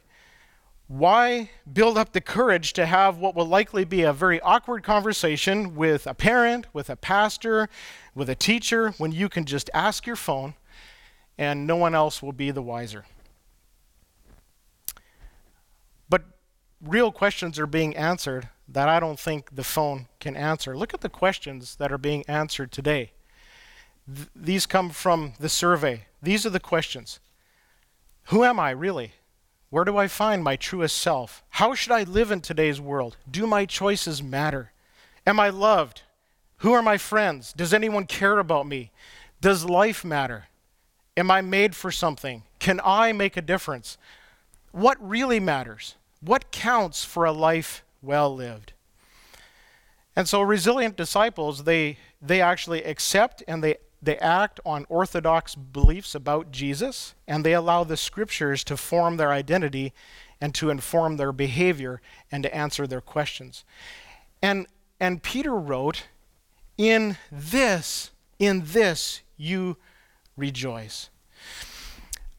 Why 0.88 1.50
build 1.70 1.98
up 1.98 2.12
the 2.12 2.20
courage 2.20 2.72
to 2.74 2.86
have 2.86 3.18
what 3.18 3.34
will 3.34 3.46
likely 3.46 3.84
be 3.84 4.02
a 4.02 4.12
very 4.12 4.40
awkward 4.40 4.84
conversation 4.84 5.74
with 5.74 6.06
a 6.06 6.14
parent, 6.14 6.66
with 6.72 6.88
a 6.88 6.96
pastor, 6.96 7.68
with 8.14 8.30
a 8.30 8.36
teacher, 8.36 8.90
when 8.98 9.10
you 9.10 9.28
can 9.28 9.46
just 9.46 9.68
ask 9.74 10.06
your 10.06 10.16
phone 10.16 10.54
and 11.36 11.66
no 11.66 11.76
one 11.76 11.94
else 11.94 12.22
will 12.22 12.32
be 12.32 12.52
the 12.52 12.62
wiser? 12.62 13.04
But 16.08 16.22
real 16.80 17.10
questions 17.10 17.58
are 17.58 17.66
being 17.66 17.96
answered 17.96 18.48
that 18.68 18.88
I 18.88 19.00
don't 19.00 19.18
think 19.18 19.56
the 19.56 19.64
phone 19.64 20.06
can 20.20 20.36
answer. 20.36 20.76
Look 20.76 20.94
at 20.94 21.00
the 21.00 21.08
questions 21.08 21.76
that 21.76 21.90
are 21.90 21.98
being 21.98 22.24
answered 22.28 22.70
today. 22.70 23.10
Th- 24.12 24.28
these 24.36 24.66
come 24.66 24.90
from 24.90 25.32
the 25.40 25.48
survey. 25.48 26.06
These 26.22 26.46
are 26.46 26.50
the 26.50 26.60
questions 26.60 27.18
Who 28.26 28.44
am 28.44 28.60
I 28.60 28.70
really? 28.70 29.14
Where 29.70 29.84
do 29.84 29.96
I 29.96 30.06
find 30.06 30.44
my 30.44 30.56
truest 30.56 30.96
self? 30.96 31.42
How 31.50 31.74
should 31.74 31.92
I 31.92 32.04
live 32.04 32.30
in 32.30 32.40
today's 32.40 32.80
world? 32.80 33.16
Do 33.28 33.46
my 33.46 33.66
choices 33.66 34.22
matter? 34.22 34.72
Am 35.26 35.40
I 35.40 35.48
loved? 35.48 36.02
Who 36.58 36.72
are 36.72 36.82
my 36.82 36.98
friends? 36.98 37.52
Does 37.52 37.74
anyone 37.74 38.06
care 38.06 38.38
about 38.38 38.66
me? 38.66 38.90
Does 39.40 39.64
life 39.64 40.04
matter? 40.04 40.46
Am 41.16 41.30
I 41.30 41.40
made 41.40 41.74
for 41.74 41.90
something? 41.90 42.44
Can 42.58 42.80
I 42.84 43.12
make 43.12 43.36
a 43.36 43.42
difference? 43.42 43.98
What 44.72 44.96
really 45.00 45.40
matters? 45.40 45.96
What 46.20 46.52
counts 46.52 47.04
for 47.04 47.24
a 47.24 47.32
life 47.32 47.82
well 48.02 48.34
lived? 48.34 48.72
And 50.14 50.28
so 50.28 50.40
resilient 50.40 50.96
disciples, 50.96 51.64
they 51.64 51.98
they 52.22 52.40
actually 52.40 52.82
accept 52.84 53.42
and 53.46 53.62
they 53.62 53.76
they 54.02 54.18
act 54.18 54.60
on 54.64 54.86
orthodox 54.88 55.54
beliefs 55.54 56.14
about 56.14 56.50
Jesus 56.50 57.14
and 57.26 57.44
they 57.44 57.54
allow 57.54 57.84
the 57.84 57.96
scriptures 57.96 58.62
to 58.64 58.76
form 58.76 59.16
their 59.16 59.32
identity 59.32 59.92
and 60.40 60.54
to 60.54 60.70
inform 60.70 61.16
their 61.16 61.32
behavior 61.32 62.00
and 62.30 62.42
to 62.42 62.54
answer 62.54 62.86
their 62.86 63.00
questions. 63.00 63.64
And 64.42 64.66
and 64.98 65.22
Peter 65.22 65.54
wrote, 65.54 66.04
"In 66.78 67.18
this, 67.30 68.10
in 68.38 68.62
this 68.64 69.22
you 69.36 69.76
rejoice." 70.36 71.10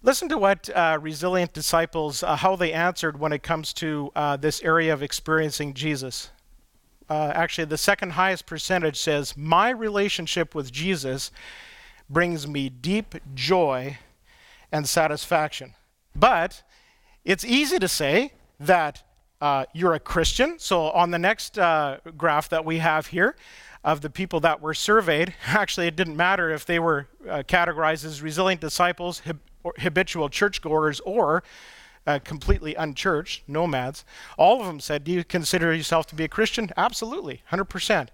Listen 0.03 0.29
to 0.29 0.37
what 0.37 0.69
uh, 0.69 0.97
resilient 1.01 1.53
disciples, 1.53 2.23
uh, 2.23 2.35
how 2.35 2.55
they 2.55 2.71
answered 2.71 3.19
when 3.19 3.33
it 3.33 3.43
comes 3.43 3.73
to 3.73 4.11
uh, 4.15 4.37
this 4.37 4.61
area 4.61 4.93
of 4.93 5.03
experiencing 5.03 5.73
Jesus. 5.73 6.29
Uh, 7.09 7.31
actually, 7.33 7.65
the 7.65 7.77
second 7.77 8.11
highest 8.11 8.45
percentage 8.45 8.99
says, 8.99 9.37
My 9.37 9.69
relationship 9.69 10.53
with 10.53 10.71
Jesus 10.71 11.31
brings 12.09 12.47
me 12.47 12.69
deep 12.69 13.15
joy 13.33 13.97
and 14.71 14.87
satisfaction. 14.87 15.73
But 16.15 16.63
it's 17.23 17.45
easy 17.45 17.79
to 17.79 17.87
say 17.87 18.33
that 18.59 19.03
uh, 19.39 19.65
you're 19.73 19.93
a 19.93 19.99
Christian. 19.99 20.59
So, 20.59 20.89
on 20.91 21.11
the 21.11 21.19
next 21.19 21.57
uh, 21.57 21.99
graph 22.17 22.49
that 22.49 22.65
we 22.65 22.79
have 22.79 23.07
here, 23.07 23.35
of 23.83 24.01
the 24.01 24.09
people 24.09 24.41
that 24.41 24.61
were 24.61 24.73
surveyed, 24.73 25.33
actually, 25.47 25.87
it 25.87 25.95
didn't 25.95 26.17
matter 26.17 26.49
if 26.49 26.65
they 26.65 26.77
were 26.77 27.07
uh, 27.27 27.43
categorized 27.47 28.03
as 28.03 28.21
resilient 28.21 28.59
disciples, 28.59 29.19
hab- 29.19 29.39
habitual 29.77 30.29
churchgoers, 30.29 30.99
or 31.01 31.41
uh, 32.07 32.19
completely 32.23 32.73
unchurched, 32.73 33.43
nomads. 33.47 34.05
All 34.37 34.61
of 34.61 34.65
them 34.65 34.79
said, 34.79 35.03
Do 35.03 35.11
you 35.11 35.23
consider 35.23 35.73
yourself 35.73 36.07
to 36.07 36.15
be 36.15 36.23
a 36.23 36.29
Christian? 36.29 36.71
Absolutely, 36.77 37.43
100%. 37.51 38.07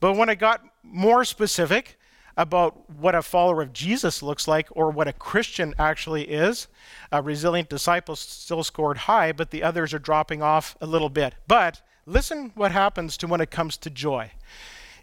But 0.00 0.16
when 0.16 0.30
I 0.30 0.34
got 0.34 0.64
more 0.82 1.24
specific 1.24 1.98
about 2.36 2.88
what 2.88 3.14
a 3.14 3.22
follower 3.22 3.62
of 3.62 3.72
Jesus 3.72 4.22
looks 4.22 4.48
like 4.48 4.68
or 4.70 4.90
what 4.90 5.08
a 5.08 5.12
Christian 5.12 5.74
actually 5.78 6.22
is, 6.22 6.68
a 7.12 7.20
resilient 7.20 7.68
disciples 7.68 8.20
still 8.20 8.64
scored 8.64 8.96
high, 8.98 9.32
but 9.32 9.50
the 9.50 9.62
others 9.62 9.92
are 9.92 9.98
dropping 9.98 10.40
off 10.40 10.76
a 10.80 10.86
little 10.86 11.10
bit. 11.10 11.34
But 11.46 11.82
listen 12.06 12.52
what 12.54 12.72
happens 12.72 13.16
to 13.18 13.26
when 13.26 13.40
it 13.40 13.50
comes 13.50 13.76
to 13.78 13.90
joy. 13.90 14.30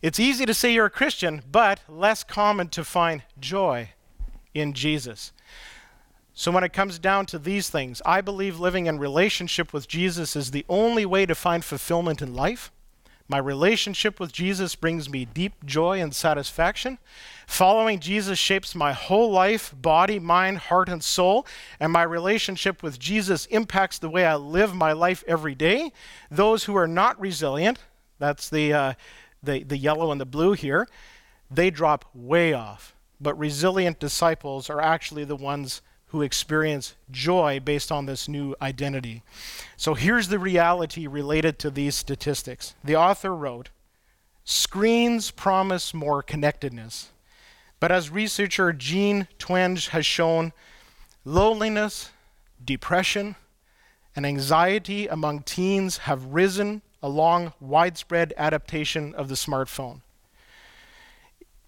It's 0.01 0.19
easy 0.19 0.45
to 0.45 0.53
say 0.53 0.73
you're 0.73 0.85
a 0.85 0.89
Christian, 0.89 1.43
but 1.51 1.81
less 1.87 2.23
common 2.23 2.69
to 2.69 2.83
find 2.83 3.23
joy 3.39 3.89
in 4.53 4.73
Jesus. 4.73 5.31
So, 6.37 6.51
when 6.51 6.65
it 6.65 6.73
comes 6.73 6.99
down 6.99 7.27
to 7.27 7.39
these 7.39 7.69
things, 7.69 8.01
I 8.05 8.19
believe 8.19 8.59
living 8.59 8.87
in 8.87 8.99
relationship 8.99 9.71
with 9.71 9.87
Jesus 9.87 10.35
is 10.35 10.51
the 10.51 10.65
only 10.67 11.05
way 11.05 11.25
to 11.25 11.33
find 11.33 11.63
fulfillment 11.63 12.21
in 12.21 12.33
life. 12.33 12.73
My 13.29 13.37
relationship 13.37 14.19
with 14.19 14.33
Jesus 14.33 14.75
brings 14.75 15.09
me 15.09 15.23
deep 15.23 15.65
joy 15.65 16.01
and 16.01 16.13
satisfaction. 16.13 16.99
Following 17.47 18.01
Jesus 18.01 18.37
shapes 18.37 18.75
my 18.75 18.91
whole 18.91 19.31
life, 19.31 19.73
body, 19.81 20.19
mind, 20.19 20.57
heart, 20.57 20.89
and 20.89 21.01
soul. 21.01 21.47
And 21.79 21.93
my 21.93 22.03
relationship 22.03 22.83
with 22.83 22.99
Jesus 22.99 23.45
impacts 23.47 23.97
the 23.97 24.09
way 24.09 24.25
I 24.25 24.35
live 24.35 24.75
my 24.75 24.91
life 24.91 25.23
every 25.27 25.55
day. 25.55 25.93
Those 26.29 26.65
who 26.65 26.75
are 26.75 26.87
not 26.87 27.19
resilient, 27.19 27.79
that's 28.19 28.49
the, 28.49 28.73
uh, 28.73 28.93
the, 29.41 29.63
the 29.63 29.77
yellow 29.77 30.11
and 30.11 30.19
the 30.19 30.25
blue 30.25 30.51
here, 30.51 30.85
they 31.49 31.71
drop 31.71 32.05
way 32.13 32.51
off. 32.51 32.93
But 33.21 33.39
resilient 33.39 33.99
disciples 33.99 34.69
are 34.69 34.81
actually 34.81 35.23
the 35.23 35.37
ones 35.37 35.81
who 36.15 36.21
experience 36.21 36.95
joy 37.11 37.59
based 37.59 37.91
on 37.91 38.05
this 38.05 38.29
new 38.29 38.55
identity. 38.61 39.21
So 39.75 39.95
here's 39.95 40.29
the 40.29 40.39
reality 40.39 41.07
related 41.07 41.59
to 41.59 41.69
these 41.69 41.93
statistics. 41.93 42.73
The 42.85 42.95
author 42.95 43.35
wrote 43.35 43.67
Screens 44.45 45.29
promise 45.31 45.93
more 45.93 46.23
connectedness. 46.23 47.09
But 47.81 47.91
as 47.91 48.09
researcher 48.09 48.71
Jean 48.71 49.27
Twenge 49.37 49.89
has 49.89 50.05
shown, 50.05 50.53
loneliness, 51.25 52.11
depression, 52.63 53.35
and 54.15 54.25
anxiety 54.25 55.07
among 55.07 55.41
teens 55.41 55.97
have 55.97 56.23
risen 56.27 56.81
along 57.03 57.51
widespread 57.59 58.33
adaptation 58.37 59.13
of 59.15 59.27
the 59.27 59.35
smartphone. 59.35 59.99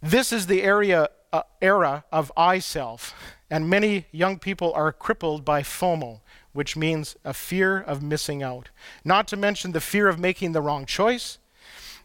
This 0.02 0.32
is 0.32 0.48
the 0.48 0.64
area, 0.64 1.10
uh, 1.32 1.44
era 1.62 2.04
of 2.12 2.32
I 2.36 2.60
self 2.60 3.14
and 3.50 3.70
many 3.70 4.06
young 4.12 4.40
people 4.40 4.74
are 4.74 4.92
crippled 4.92 5.46
by 5.46 5.62
FOMO, 5.62 6.22
which 6.54 6.76
means 6.76 7.16
a 7.24 7.34
fear 7.34 7.80
of 7.80 8.02
missing 8.02 8.44
out. 8.44 8.70
Not 9.06 9.28
to 9.30 9.38
mention 9.38 9.72
the 9.72 9.82
fear 9.82 10.08
of 10.08 10.20
making 10.20 10.52
the 10.52 10.62
wrong 10.62 10.86
choice, 10.86 11.38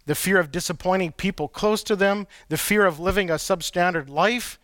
the 0.06 0.14
fear 0.14 0.38
of 0.38 0.52
disappointing 0.52 1.12
people 1.12 1.48
close 1.48 1.82
to 1.84 1.96
them, 1.96 2.26
the 2.48 2.56
fear 2.56 2.86
of 2.86 3.00
living 3.00 3.30
a 3.30 3.34
substandard 3.34 4.08
life. 4.08 4.58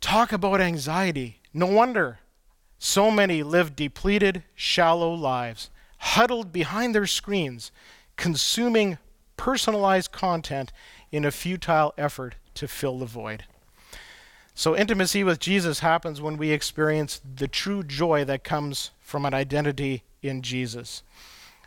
Talk 0.00 0.32
about 0.32 0.60
anxiety. 0.60 1.40
No 1.52 1.66
wonder 1.66 2.20
so 2.78 3.10
many 3.10 3.42
live 3.42 3.74
depleted, 3.74 4.44
shallow 4.54 5.12
lives, 5.12 5.70
huddled 5.98 6.52
behind 6.52 6.94
their 6.94 7.06
screens, 7.06 7.72
consuming 8.16 8.98
personalized 9.36 10.12
content 10.12 10.72
in 11.10 11.24
a 11.24 11.32
futile 11.32 11.92
effort 11.98 12.36
to 12.54 12.68
fill 12.68 12.98
the 12.98 13.06
void. 13.06 13.44
So, 14.58 14.76
intimacy 14.76 15.22
with 15.22 15.38
Jesus 15.38 15.78
happens 15.78 16.20
when 16.20 16.36
we 16.36 16.50
experience 16.50 17.20
the 17.36 17.46
true 17.46 17.84
joy 17.84 18.24
that 18.24 18.42
comes 18.42 18.90
from 18.98 19.24
an 19.24 19.32
identity 19.32 20.02
in 20.20 20.42
Jesus. 20.42 21.04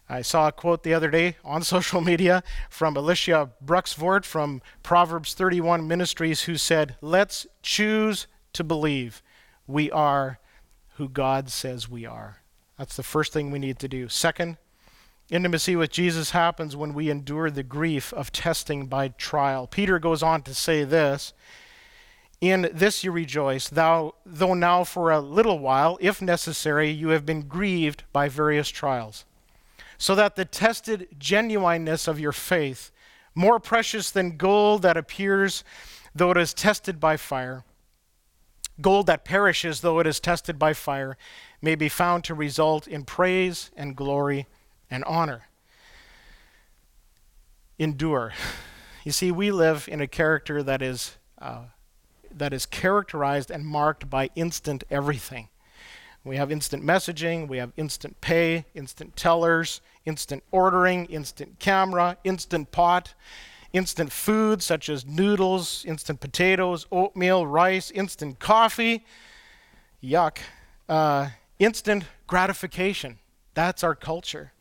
I 0.10 0.22
saw 0.24 0.50
a 0.50 0.52
quote 0.52 0.84
the 0.84 0.94
other 0.94 1.10
day 1.10 1.38
on 1.46 1.64
social 1.64 2.02
media 2.02 2.44
from 2.70 2.98
Alicia 2.98 3.52
Bruxvoort 3.66 4.26
from 4.26 4.62
Proverbs 4.84 5.34
31 5.34 5.88
Ministries 5.88 6.42
who 6.42 6.58
said, 6.58 6.98
Let's 7.00 7.48
choose 7.64 8.28
to 8.52 8.64
believe 8.66 9.24
we 9.68 9.90
are 9.90 10.40
who 10.96 11.08
God 11.08 11.50
says 11.50 11.88
we 11.88 12.06
are. 12.06 12.42
That's 12.78 12.98
the 12.98 13.04
first 13.04 13.32
thing 13.32 13.52
we 13.52 13.60
need 13.60 13.80
to 13.80 13.88
do. 13.88 14.10
Second, 14.10 14.58
intimacy 15.30 15.78
with 15.78 15.92
Jesus 15.92 16.32
happens 16.32 16.76
when 16.76 16.94
we 16.94 17.10
endure 17.10 17.50
the 17.50 17.64
grief 17.64 18.12
of 18.12 18.34
testing 18.34 18.88
by 18.88 19.08
trial. 19.08 19.66
Peter 19.66 19.98
goes 19.98 20.22
on 20.22 20.42
to 20.42 20.54
say 20.54 20.84
this 20.84 21.32
in 22.42 22.72
this 22.74 23.04
you 23.04 23.12
rejoice, 23.12 23.70
thou, 23.70 24.16
though 24.26 24.56
now 24.56 24.84
for 24.84 25.12
a 25.12 25.20
little 25.20 25.60
while, 25.60 26.00
if 26.02 26.24
necessary, 26.24 26.90
you 26.90 27.10
have 27.10 27.24
been 27.24 27.44
grieved 27.44 28.04
by 28.12 28.28
various 28.28 28.70
trials, 28.70 29.26
so 30.00 30.16
that 30.16 30.36
the 30.36 30.44
tested 30.44 31.08
genuineness 31.20 32.08
of 32.08 32.20
your 32.20 32.32
faith, 32.32 32.92
more 33.36 33.60
precious 33.60 34.10
than 34.10 34.38
gold 34.38 34.82
that 34.82 34.98
appears 34.98 35.64
though 36.14 36.32
it 36.32 36.38
is 36.38 36.54
tested 36.54 37.00
by 37.00 37.16
fire, 37.16 37.64
gold 38.82 39.06
that 39.06 39.24
perishes 39.24 39.82
though 39.82 40.00
it 40.00 40.08
is 40.08 40.20
tested 40.20 40.58
by 40.58 40.74
fire, 40.74 41.16
may 41.62 41.76
be 41.76 41.88
found 41.88 42.24
to 42.24 42.34
result 42.34 42.88
in 42.88 43.06
praise 43.06 43.70
and 43.78 43.96
glory 43.96 44.48
and 44.90 45.04
honor. 45.04 45.44
Endure. 47.78 48.34
You 49.04 49.12
see, 49.12 49.32
we 49.32 49.50
live 49.50 49.90
in 49.92 50.00
a 50.00 50.06
character 50.06 50.62
that 50.62 50.84
is. 50.84 51.18
Uh, 51.40 51.64
that 52.38 52.54
is 52.54 52.66
characterized 52.66 53.52
and 53.52 53.66
marked 53.66 54.10
by 54.10 54.30
instant 54.36 54.84
everything. 54.90 55.50
We 56.24 56.36
have 56.38 56.52
instant 56.52 56.84
messaging, 56.84 57.48
we 57.48 57.58
have 57.58 57.72
instant 57.78 58.22
pay, 58.22 58.66
instant 58.76 59.16
tellers, 59.16 59.82
instant 60.06 60.44
ordering, 60.52 61.06
instant 61.06 61.58
camera, 61.60 62.18
instant 62.24 62.72
pot, 62.72 63.16
instant 63.74 64.12
food 64.12 64.62
such 64.62 64.88
as 64.90 65.06
noodles, 65.06 65.84
instant 65.86 66.20
potatoes, 66.20 66.86
oatmeal, 66.92 67.48
rice, 67.48 67.90
instant 67.92 68.40
coffee. 68.40 69.04
Yuck. 70.04 70.38
Uh, 70.88 71.30
instant 71.58 72.04
gratification. 72.28 73.18
That's 73.54 73.84
our 73.84 73.96
culture. 73.96 74.52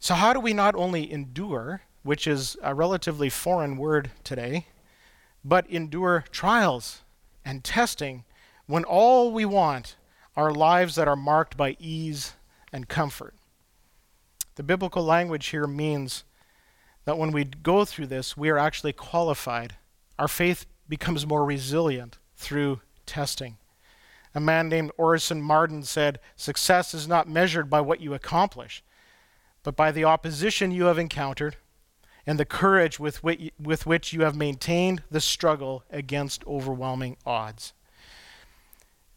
So, 0.00 0.14
how 0.14 0.32
do 0.32 0.40
we 0.40 0.52
not 0.52 0.74
only 0.74 1.10
endure, 1.10 1.82
which 2.02 2.26
is 2.26 2.56
a 2.62 2.74
relatively 2.74 3.28
foreign 3.28 3.76
word 3.76 4.10
today, 4.22 4.66
but 5.44 5.68
endure 5.68 6.24
trials 6.30 7.02
and 7.44 7.64
testing 7.64 8.24
when 8.66 8.84
all 8.84 9.32
we 9.32 9.44
want 9.44 9.96
are 10.36 10.52
lives 10.52 10.94
that 10.94 11.08
are 11.08 11.16
marked 11.16 11.56
by 11.56 11.76
ease 11.80 12.34
and 12.72 12.88
comfort. 12.88 13.34
The 14.56 14.62
biblical 14.62 15.04
language 15.04 15.46
here 15.46 15.66
means 15.66 16.24
that 17.04 17.18
when 17.18 17.32
we 17.32 17.44
go 17.44 17.84
through 17.84 18.08
this, 18.08 18.36
we 18.36 18.50
are 18.50 18.58
actually 18.58 18.92
qualified. 18.92 19.76
Our 20.18 20.28
faith 20.28 20.66
becomes 20.88 21.26
more 21.26 21.44
resilient 21.44 22.18
through 22.36 22.80
testing. 23.06 23.56
A 24.34 24.40
man 24.40 24.68
named 24.68 24.92
Orison 24.98 25.40
Marden 25.40 25.82
said, 25.82 26.20
Success 26.36 26.92
is 26.92 27.08
not 27.08 27.28
measured 27.28 27.70
by 27.70 27.80
what 27.80 28.00
you 28.00 28.14
accomplish, 28.14 28.84
but 29.62 29.74
by 29.74 29.90
the 29.90 30.04
opposition 30.04 30.70
you 30.70 30.84
have 30.84 30.98
encountered 30.98 31.56
and 32.28 32.38
the 32.38 32.44
courage 32.44 33.00
with 33.00 33.24
which, 33.24 33.50
with 33.58 33.86
which 33.86 34.12
you 34.12 34.20
have 34.20 34.36
maintained 34.36 35.02
the 35.10 35.20
struggle 35.20 35.82
against 35.90 36.46
overwhelming 36.46 37.16
odds. 37.24 37.72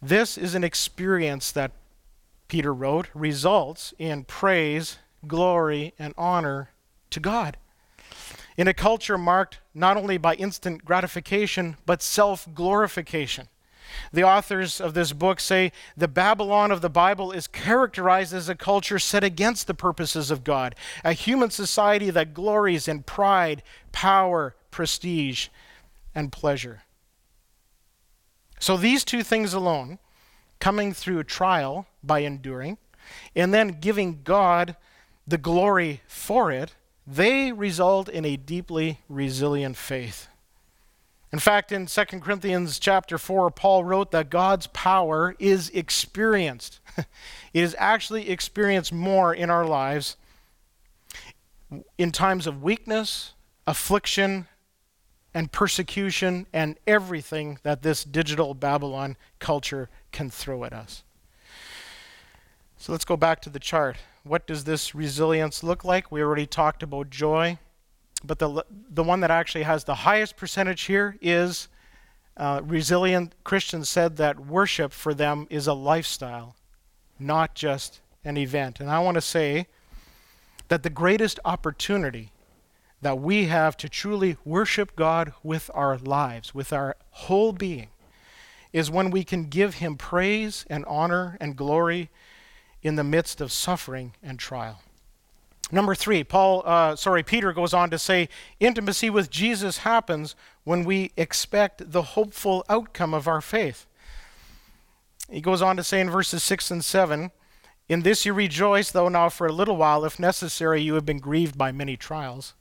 This 0.02 0.38
is 0.38 0.56
an 0.56 0.64
experience 0.64 1.52
that 1.52 1.74
Peter 2.48 2.74
wrote 2.74 3.10
results 3.14 3.94
in 4.00 4.24
praise, 4.24 4.98
glory, 5.28 5.94
and 6.00 6.14
honor 6.18 6.70
to 7.10 7.20
God. 7.20 7.58
In 8.56 8.70
a 8.70 8.74
culture 8.74 9.18
marked 9.18 9.60
not 9.74 9.98
only 9.98 10.18
by 10.18 10.36
instant 10.36 10.86
gratification, 10.86 11.76
but 11.86 12.02
self 12.02 12.48
glorification. 12.56 13.50
The 14.12 14.24
authors 14.24 14.82
of 14.82 14.94
this 14.94 15.14
book 15.14 15.40
say 15.40 15.72
the 15.96 16.08
Babylon 16.08 16.72
of 16.72 16.82
the 16.82 16.90
Bible 16.90 17.32
is 17.32 17.48
characterized 17.48 18.34
as 18.34 18.50
a 18.50 18.56
culture 18.56 19.00
set 19.00 19.24
against 19.24 19.68
the 19.68 19.74
purposes 19.74 20.32
of 20.32 20.44
God, 20.44 20.76
a 21.04 21.14
human 21.14 21.50
society 21.50 22.10
that 22.10 22.34
glories 22.34 22.88
in 22.88 23.04
pride, 23.04 23.64
power, 23.92 24.56
prestige, 24.70 25.48
and 26.14 26.32
pleasure. 26.32 26.84
So 28.60 28.78
these 28.78 29.04
two 29.04 29.24
things 29.24 29.54
alone, 29.54 30.00
coming 30.60 30.94
through 30.94 31.24
trial 31.24 31.88
by 32.04 32.20
enduring, 32.20 32.78
and 33.36 33.54
then 33.54 33.80
giving 33.80 34.22
God 34.24 34.76
the 35.28 35.38
glory 35.38 36.02
for 36.08 36.52
it, 36.52 36.76
they 37.08 37.52
result 37.52 38.08
in 38.08 38.26
a 38.26 38.38
deeply 38.38 39.00
resilient 39.10 39.76
faith. 39.78 40.28
In 41.34 41.40
fact, 41.40 41.72
in 41.72 41.86
2 41.86 42.06
Corinthians 42.20 42.78
chapter 42.78 43.18
4, 43.18 43.52
Paul 43.52 43.86
wrote 43.86 44.12
that 44.12 44.30
God's 44.30 44.68
power 44.68 45.36
is 45.40 45.70
experienced. 45.70 46.82
it 46.98 47.08
is 47.54 47.76
actually 47.80 48.30
experienced 48.30 48.92
more 48.92 49.34
in 49.34 49.50
our 49.50 49.66
lives 49.66 50.18
in 51.98 52.12
times 52.12 52.48
of 52.48 52.62
weakness, 52.62 53.34
affliction, 53.66 54.48
and 55.34 55.54
persecution, 55.54 56.48
and 56.52 56.78
everything 56.86 57.58
that 57.64 57.82
this 57.82 58.04
digital 58.04 58.54
Babylon 58.54 59.16
culture 59.40 59.90
can 60.12 60.30
throw 60.30 60.66
at 60.66 60.74
us. 60.74 61.04
So 62.76 62.92
let's 62.92 63.06
go 63.06 63.16
back 63.16 63.42
to 63.44 63.50
the 63.50 63.60
chart. 63.60 63.96
What 64.24 64.46
does 64.46 64.66
this 64.66 64.94
resilience 64.94 65.64
look 65.64 65.86
like? 65.86 66.12
We 66.12 66.22
already 66.22 66.46
talked 66.46 66.84
about 66.84 67.10
joy 67.10 67.58
but 68.24 68.40
the, 68.40 68.66
the 68.90 69.04
one 69.04 69.22
that 69.22 69.32
actually 69.32 69.64
has 69.64 69.84
the 69.84 69.96
highest 69.96 70.38
percentage 70.38 70.84
here 70.84 71.18
is 71.22 71.68
uh, 72.38 72.62
resilient 72.64 73.36
Christians 73.44 73.90
said 73.90 74.18
that 74.18 74.40
worship 74.40 74.94
for 74.94 75.14
them 75.14 75.48
is 75.50 75.68
a 75.68 75.74
lifestyle, 75.74 76.56
not 77.20 77.56
just 77.56 78.02
an 78.24 78.38
event. 78.38 78.80
And 78.80 78.90
I 78.90 79.00
want 79.00 79.16
to 79.16 79.22
say 79.22 79.68
that 80.68 80.84
the 80.84 80.90
greatest 80.90 81.40
opportunity 81.44 82.32
that 83.02 83.20
we 83.20 83.46
have 83.46 83.76
to 83.78 83.90
truly 83.90 84.38
worship 84.46 84.96
God 84.96 85.34
with 85.44 85.72
our 85.74 85.98
lives, 85.98 86.54
with 86.54 86.72
our 86.72 86.96
whole 87.10 87.52
being, 87.52 87.90
is 88.72 88.90
when 88.90 89.12
we 89.12 89.24
can 89.24 89.46
give 89.46 89.76
Him 89.76 89.98
praise 89.98 90.66
and 90.70 90.86
honor 90.86 91.38
and 91.42 91.56
glory 91.56 92.10
in 92.84 92.96
the 92.96 93.04
midst 93.04 93.42
of 93.42 93.52
suffering 93.52 94.14
and 94.24 94.40
trial. 94.40 94.82
Number 95.72 95.96
three, 95.96 96.24
Paul, 96.24 96.64
uh, 96.66 96.96
sorry, 96.96 97.24
Peter 97.24 97.54
goes 97.54 97.74
on 97.74 97.90
to 97.92 98.00
say, 98.00 98.28
intimacy 98.60 99.10
with 99.10 99.30
Jesus 99.30 99.80
happens 99.80 100.36
when 100.64 100.84
we 100.84 101.12
expect 101.16 101.92
the 101.92 102.02
hopeful 102.02 102.66
outcome 102.68 103.14
of 103.14 103.28
our 103.28 103.42
faith. 103.42 103.86
He 105.30 105.42
goes 105.42 105.62
on 105.62 105.78
to 105.78 105.84
say 105.84 106.02
in 106.02 106.10
verses 106.10 106.44
six 106.44 106.72
and 106.72 106.84
seven, 106.84 107.32
in 107.88 108.04
this 108.04 108.26
you 108.26 108.34
rejoice, 108.34 108.90
though 108.90 109.10
now 109.10 109.28
for 109.28 109.48
a 109.48 109.52
little 109.52 109.76
while, 109.76 110.06
if 110.06 110.18
necessary, 110.18 110.82
you 110.82 110.94
have 110.94 111.06
been 111.06 111.20
grieved 111.20 111.58
by 111.58 111.74
many 111.74 111.98
trials, 111.98 112.54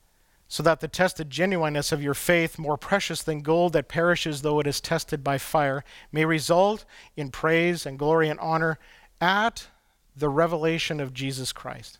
so 0.48 0.60
that 0.64 0.80
the 0.80 0.88
tested 0.88 1.30
genuineness 1.30 1.92
of 1.92 2.02
your 2.02 2.14
faith, 2.14 2.58
more 2.58 2.76
precious 2.76 3.22
than 3.22 3.40
gold 3.40 3.72
that 3.74 3.86
perishes 3.86 4.42
though 4.42 4.58
it 4.58 4.66
is 4.66 4.80
tested 4.80 5.22
by 5.22 5.38
fire, 5.38 5.84
may 6.10 6.24
result 6.24 6.84
in 7.16 7.30
praise 7.30 7.86
and 7.86 7.96
glory 7.96 8.28
and 8.28 8.40
honor 8.40 8.76
at 9.20 9.68
the 10.16 10.28
revelation 10.28 10.98
of 10.98 11.14
Jesus 11.14 11.52
Christ. 11.52 11.99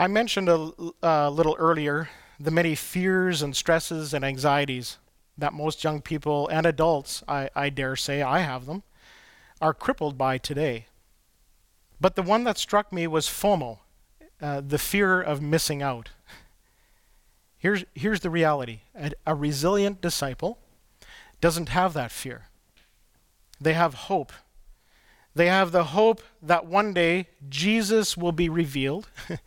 I 0.00 0.06
mentioned 0.06 0.48
a, 0.48 0.72
a 1.02 1.30
little 1.30 1.54
earlier 1.58 2.08
the 2.38 2.50
many 2.50 2.74
fears 2.74 3.42
and 3.42 3.54
stresses 3.54 4.14
and 4.14 4.24
anxieties 4.24 4.96
that 5.36 5.52
most 5.52 5.84
young 5.84 6.00
people 6.00 6.48
and 6.48 6.64
adults, 6.64 7.22
I, 7.28 7.50
I 7.54 7.68
dare 7.68 7.96
say, 7.96 8.22
I 8.22 8.38
have 8.38 8.64
them, 8.64 8.82
are 9.60 9.74
crippled 9.74 10.16
by 10.16 10.38
today. 10.38 10.86
But 12.00 12.16
the 12.16 12.22
one 12.22 12.44
that 12.44 12.56
struck 12.56 12.94
me 12.94 13.06
was 13.06 13.26
FOMO, 13.26 13.80
uh, 14.40 14.62
the 14.66 14.78
fear 14.78 15.20
of 15.20 15.42
missing 15.42 15.82
out. 15.82 16.08
Here's, 17.58 17.84
here's 17.94 18.20
the 18.20 18.30
reality 18.30 18.80
a, 18.94 19.12
a 19.26 19.34
resilient 19.34 20.00
disciple 20.00 20.56
doesn't 21.42 21.68
have 21.68 21.92
that 21.92 22.10
fear, 22.10 22.46
they 23.60 23.74
have 23.74 23.92
hope. 23.92 24.32
They 25.34 25.46
have 25.46 25.70
the 25.72 25.84
hope 25.84 26.22
that 26.42 26.66
one 26.66 26.92
day 26.92 27.28
Jesus 27.48 28.16
will 28.16 28.32
be 28.32 28.48
revealed 28.48 29.06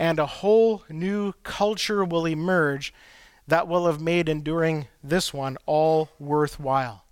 and 0.00 0.18
a 0.18 0.24
whole 0.24 0.82
new 0.88 1.34
culture 1.42 2.06
will 2.06 2.26
emerge 2.26 2.94
that 3.46 3.68
will 3.68 3.86
have 3.86 4.00
made 4.00 4.30
enduring 4.30 4.88
this 5.04 5.34
one 5.34 5.58
all 5.66 6.08
worthwhile. 6.18 7.04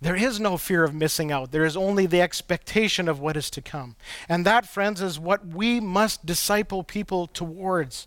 There 0.00 0.14
is 0.14 0.38
no 0.38 0.56
fear 0.56 0.84
of 0.84 0.94
missing 0.94 1.32
out. 1.32 1.50
There 1.50 1.64
is 1.64 1.76
only 1.76 2.06
the 2.06 2.20
expectation 2.20 3.08
of 3.08 3.18
what 3.18 3.36
is 3.36 3.50
to 3.50 3.60
come. 3.60 3.96
And 4.28 4.46
that, 4.46 4.68
friends, 4.68 5.02
is 5.02 5.18
what 5.18 5.48
we 5.48 5.80
must 5.80 6.24
disciple 6.24 6.84
people 6.84 7.26
towards. 7.26 8.06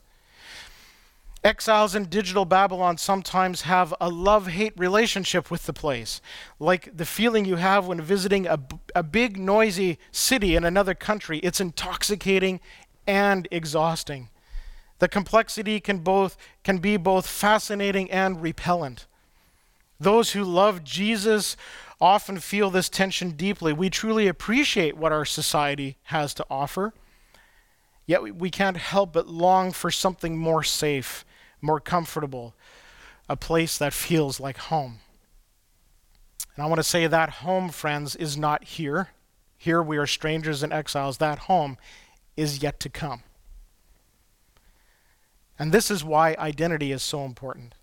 Exiles 1.43 1.95
in 1.95 2.05
digital 2.05 2.45
Babylon 2.45 2.97
sometimes 2.97 3.63
have 3.63 3.93
a 3.99 4.09
love 4.09 4.47
hate 4.47 4.73
relationship 4.77 5.51
with 5.51 5.65
the 5.65 5.73
place, 5.73 6.21
like 6.57 6.95
the 6.95 7.05
feeling 7.05 7.43
you 7.43 7.57
have 7.57 7.87
when 7.87 7.99
visiting 8.01 8.47
a, 8.47 8.59
a 8.95 9.03
big, 9.03 9.37
noisy 9.37 9.99
city 10.11 10.55
in 10.55 10.63
another 10.63 10.93
country. 10.93 11.39
It's 11.39 11.59
intoxicating 11.59 12.61
and 13.09 13.47
exhausting. 13.49 14.29
The 14.99 15.07
complexity 15.07 15.79
can 15.79 15.99
both 15.99 16.37
can 16.63 16.77
be 16.77 16.95
both 16.95 17.25
fascinating 17.25 18.11
and 18.11 18.39
repellent. 18.41 19.07
Those 19.99 20.31
who 20.31 20.43
love 20.43 20.83
Jesus 20.83 21.57
often 21.99 22.39
feel 22.39 22.69
this 22.69 22.87
tension 22.87 23.31
deeply. 23.31 23.73
We 23.73 23.89
truly 23.89 24.27
appreciate 24.27 24.95
what 24.95 25.11
our 25.11 25.25
society 25.25 25.97
has 26.03 26.35
to 26.35 26.45
offer, 26.51 26.93
yet 28.05 28.35
we 28.35 28.51
can't 28.51 28.77
help 28.77 29.13
but 29.13 29.27
long 29.27 29.71
for 29.71 29.89
something 29.89 30.37
more 30.37 30.63
safe, 30.63 31.25
more 31.61 31.79
comfortable, 31.79 32.53
a 33.27 33.35
place 33.35 33.77
that 33.79 33.91
feels 33.91 34.39
like 34.39 34.57
home. 34.57 34.99
And 36.55 36.63
I 36.63 36.67
want 36.67 36.79
to 36.79 36.83
say 36.83 37.07
that 37.07 37.29
home, 37.29 37.69
friends, 37.69 38.15
is 38.15 38.37
not 38.37 38.63
here. 38.63 39.09
Here 39.57 39.81
we 39.81 39.97
are 39.97 40.07
strangers 40.07 40.61
and 40.61 40.71
exiles. 40.71 41.17
That 41.17 41.39
home 41.39 41.77
is 42.39 42.63
yet 42.63 42.79
to 42.79 42.89
come. 42.89 43.21
And 45.59 45.73
this 45.73 45.91
is 45.91 46.05
why 46.05 46.35
identity 46.39 46.93
is 46.93 47.03
so 47.03 47.25
important. 47.25 47.75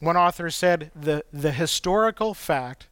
One 0.00 0.16
author 0.16 0.48
said 0.50 0.90
the, 0.96 1.24
the 1.32 1.52
historical 1.52 2.32
fact 2.32 2.88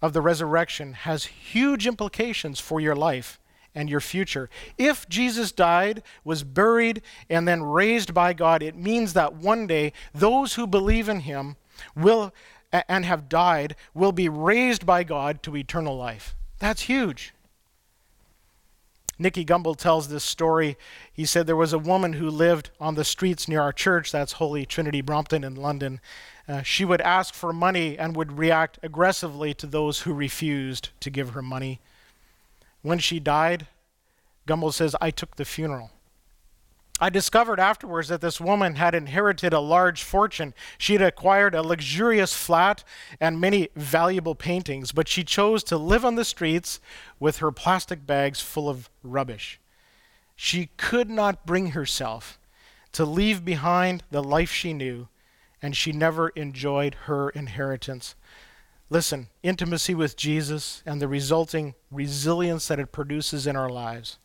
of 0.00 0.12
the 0.12 0.20
resurrection 0.20 0.94
has 0.94 1.26
huge 1.26 1.86
implications 1.86 2.58
for 2.58 2.80
your 2.80 2.96
life 2.96 3.38
and 3.72 3.88
your 3.88 4.00
future. 4.00 4.50
If 4.76 5.08
Jesus 5.08 5.52
died, 5.52 6.02
was 6.24 6.42
buried, 6.42 7.02
and 7.30 7.46
then 7.46 7.62
raised 7.62 8.12
by 8.12 8.32
God, 8.32 8.64
it 8.64 8.76
means 8.76 9.12
that 9.12 9.34
one 9.34 9.68
day 9.68 9.92
those 10.12 10.54
who 10.54 10.66
believe 10.66 11.08
in 11.08 11.20
him 11.20 11.56
will 11.94 12.34
and 12.72 13.04
have 13.04 13.28
died 13.28 13.76
will 13.94 14.12
be 14.12 14.28
raised 14.28 14.84
by 14.84 15.04
God 15.04 15.40
to 15.44 15.56
eternal 15.56 15.96
life. 15.96 16.34
That's 16.58 16.82
huge. 16.82 17.32
Nicky 19.18 19.44
Gumbel 19.44 19.76
tells 19.76 20.08
this 20.08 20.24
story. 20.24 20.76
He 21.12 21.24
said 21.24 21.46
there 21.46 21.56
was 21.56 21.72
a 21.72 21.78
woman 21.78 22.14
who 22.14 22.28
lived 22.30 22.70
on 22.80 22.94
the 22.94 23.04
streets 23.04 23.46
near 23.46 23.60
our 23.60 23.72
church, 23.72 24.10
that's 24.10 24.32
Holy 24.32 24.64
Trinity 24.66 25.00
Brompton 25.00 25.44
in 25.44 25.54
London. 25.54 26.00
Uh, 26.48 26.62
she 26.62 26.84
would 26.84 27.00
ask 27.00 27.34
for 27.34 27.52
money 27.52 27.98
and 27.98 28.16
would 28.16 28.38
react 28.38 28.78
aggressively 28.82 29.54
to 29.54 29.66
those 29.66 30.00
who 30.00 30.12
refused 30.12 30.88
to 31.00 31.10
give 31.10 31.30
her 31.30 31.42
money. 31.42 31.80
When 32.82 32.98
she 32.98 33.20
died, 33.20 33.68
Gumbel 34.48 34.72
says, 34.72 34.96
I 35.00 35.10
took 35.10 35.36
the 35.36 35.44
funeral. 35.44 35.90
I 37.02 37.10
discovered 37.10 37.58
afterwards 37.58 38.06
that 38.10 38.20
this 38.20 38.40
woman 38.40 38.76
had 38.76 38.94
inherited 38.94 39.52
a 39.52 39.58
large 39.58 40.04
fortune. 40.04 40.54
She 40.78 40.92
had 40.92 41.02
acquired 41.02 41.52
a 41.52 41.60
luxurious 41.60 42.32
flat 42.32 42.84
and 43.20 43.40
many 43.40 43.70
valuable 43.74 44.36
paintings, 44.36 44.92
but 44.92 45.08
she 45.08 45.24
chose 45.24 45.64
to 45.64 45.76
live 45.76 46.04
on 46.04 46.14
the 46.14 46.24
streets 46.24 46.78
with 47.18 47.38
her 47.38 47.50
plastic 47.50 48.06
bags 48.06 48.40
full 48.40 48.68
of 48.68 48.88
rubbish. 49.02 49.58
She 50.36 50.66
could 50.76 51.10
not 51.10 51.44
bring 51.44 51.70
herself 51.70 52.38
to 52.92 53.04
leave 53.04 53.44
behind 53.44 54.04
the 54.12 54.22
life 54.22 54.52
she 54.52 54.72
knew, 54.72 55.08
and 55.60 55.76
she 55.76 55.90
never 55.90 56.28
enjoyed 56.28 56.94
her 57.06 57.30
inheritance. 57.30 58.14
Listen, 58.90 59.26
intimacy 59.42 59.96
with 59.96 60.16
Jesus 60.16 60.84
and 60.86 61.02
the 61.02 61.08
resulting 61.08 61.74
resilience 61.90 62.68
that 62.68 62.78
it 62.78 62.92
produces 62.92 63.44
in 63.44 63.56
our 63.56 63.70
lives 63.70 64.18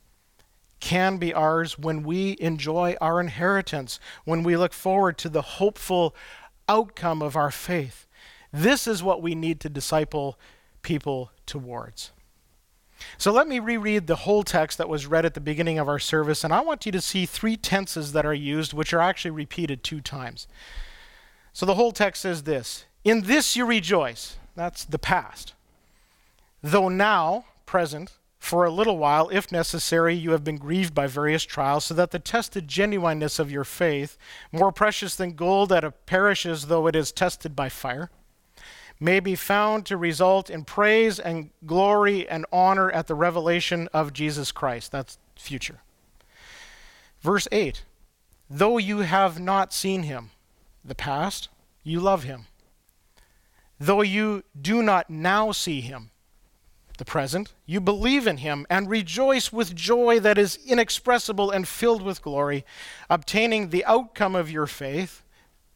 can 0.80 1.18
be 1.18 1.34
ours 1.34 1.78
when 1.78 2.04
we 2.04 2.38
enjoy 2.40 2.96
our 3.02 3.20
inheritance, 3.20 4.00
when 4.26 4.44
we 4.44 4.56
look 4.56 4.74
forward 4.74 5.18
to 5.20 5.30
the 5.30 5.42
hopeful 5.42 6.16
outcome 6.70 7.22
of 7.22 7.36
our 7.36 7.52
faith. 7.52 8.08
This 8.52 8.88
is 8.88 9.04
what 9.04 9.22
we 9.22 9.36
need 9.36 9.60
to 9.62 9.70
disciple 9.70 10.40
people 10.82 11.32
towards. 11.46 12.12
So 13.18 13.32
let 13.32 13.48
me 13.48 13.60
reread 13.60 14.08
the 14.08 14.16
whole 14.18 14.44
text 14.44 14.78
that 14.78 14.90
was 14.90 15.06
read 15.06 15.26
at 15.26 15.34
the 15.34 15.40
beginning 15.40 15.78
of 15.78 15.88
our 15.88 16.00
service, 16.00 16.44
and 16.44 16.54
I 16.54 16.62
want 16.62 16.86
you 16.86 16.92
to 16.92 17.02
see 17.02 17.26
three 17.26 17.56
tenses 17.56 18.12
that 18.13 18.26
are 18.26 18.34
used, 18.34 18.74
which 18.74 18.94
are 18.94 19.02
actually 19.02 19.32
repeated 19.32 19.84
two 19.84 20.02
times. 20.02 20.48
So 21.54 21.66
the 21.66 21.76
whole 21.76 21.92
text 21.92 22.22
says 22.22 22.44
this 22.44 22.86
In 23.04 23.22
this 23.22 23.56
you 23.56 23.66
rejoice. 23.66 24.38
That's 24.56 24.84
the 24.84 25.00
past. 25.00 25.54
Though 26.63 26.90
now, 26.90 27.46
present, 27.68 28.16
for 28.47 28.63
a 28.63 28.71
little 28.71 28.97
while, 28.97 29.27
if 29.29 29.51
necessary, 29.51 30.15
you 30.15 30.31
have 30.31 30.43
been 30.45 30.57
grieved 30.57 30.95
by 30.95 31.05
various 31.05 31.43
trials, 31.43 31.83
so 31.83 31.93
that 31.93 32.12
the 32.12 32.19
tested 32.19 32.65
genuineness 32.65 33.39
of 33.39 33.51
your 33.51 33.65
faith, 33.65 34.17
more 34.53 34.71
precious 34.71 35.15
than 35.15 35.33
gold 35.33 35.67
that 35.67 36.05
perishes 36.05 36.67
though 36.67 36.88
it 36.88 36.95
is 36.95 37.12
tested 37.12 37.57
by 37.57 37.67
fire, 37.67 38.10
may 39.01 39.19
be 39.19 39.36
found 39.36 39.86
to 39.86 39.97
result 39.97 40.49
in 40.49 40.63
praise 40.63 41.19
and 41.19 41.49
glory 41.65 42.27
and 42.29 42.45
honor 42.49 42.89
at 42.91 43.07
the 43.07 43.15
revelation 43.15 43.89
of 43.93 44.13
Jesus 44.13 44.53
Christ. 44.53 44.93
That's 44.93 45.17
future. 45.36 45.81
Verse 47.19 47.49
8 47.51 47.83
Though 48.49 48.77
you 48.77 48.99
have 48.99 49.41
not 49.41 49.73
seen 49.73 50.03
him, 50.03 50.31
the 50.86 50.95
past, 50.95 51.49
you 51.83 51.99
love 51.99 52.23
him. 52.23 52.45
Though 53.77 54.03
you 54.03 54.43
do 54.60 54.81
not 54.81 55.10
now 55.10 55.51
see 55.51 55.81
him, 55.81 56.12
the 56.97 57.05
present, 57.05 57.53
you 57.65 57.79
believe 57.79 58.27
in 58.27 58.38
him 58.38 58.65
and 58.69 58.89
rejoice 58.89 59.51
with 59.53 59.75
joy 59.75 60.19
that 60.19 60.38
is 60.38 60.60
inexpressible 60.65 61.51
and 61.51 61.67
filled 61.67 62.01
with 62.01 62.21
glory, 62.21 62.65
obtaining 63.10 63.69
the 63.69 63.86
outcome 63.86 64.36
of 64.36 64.51
your 64.51 64.67
faith, 64.67 65.23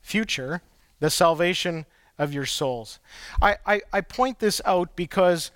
future, 0.01 0.61
the 0.99 1.09
salvation 1.09 1.85
of 2.17 2.33
your 2.33 2.45
souls. 2.45 2.99
I, 3.41 3.57
I, 3.65 3.81
I 3.93 4.01
point 4.01 4.39
this 4.39 4.61
out 4.65 4.95
because 4.95 5.51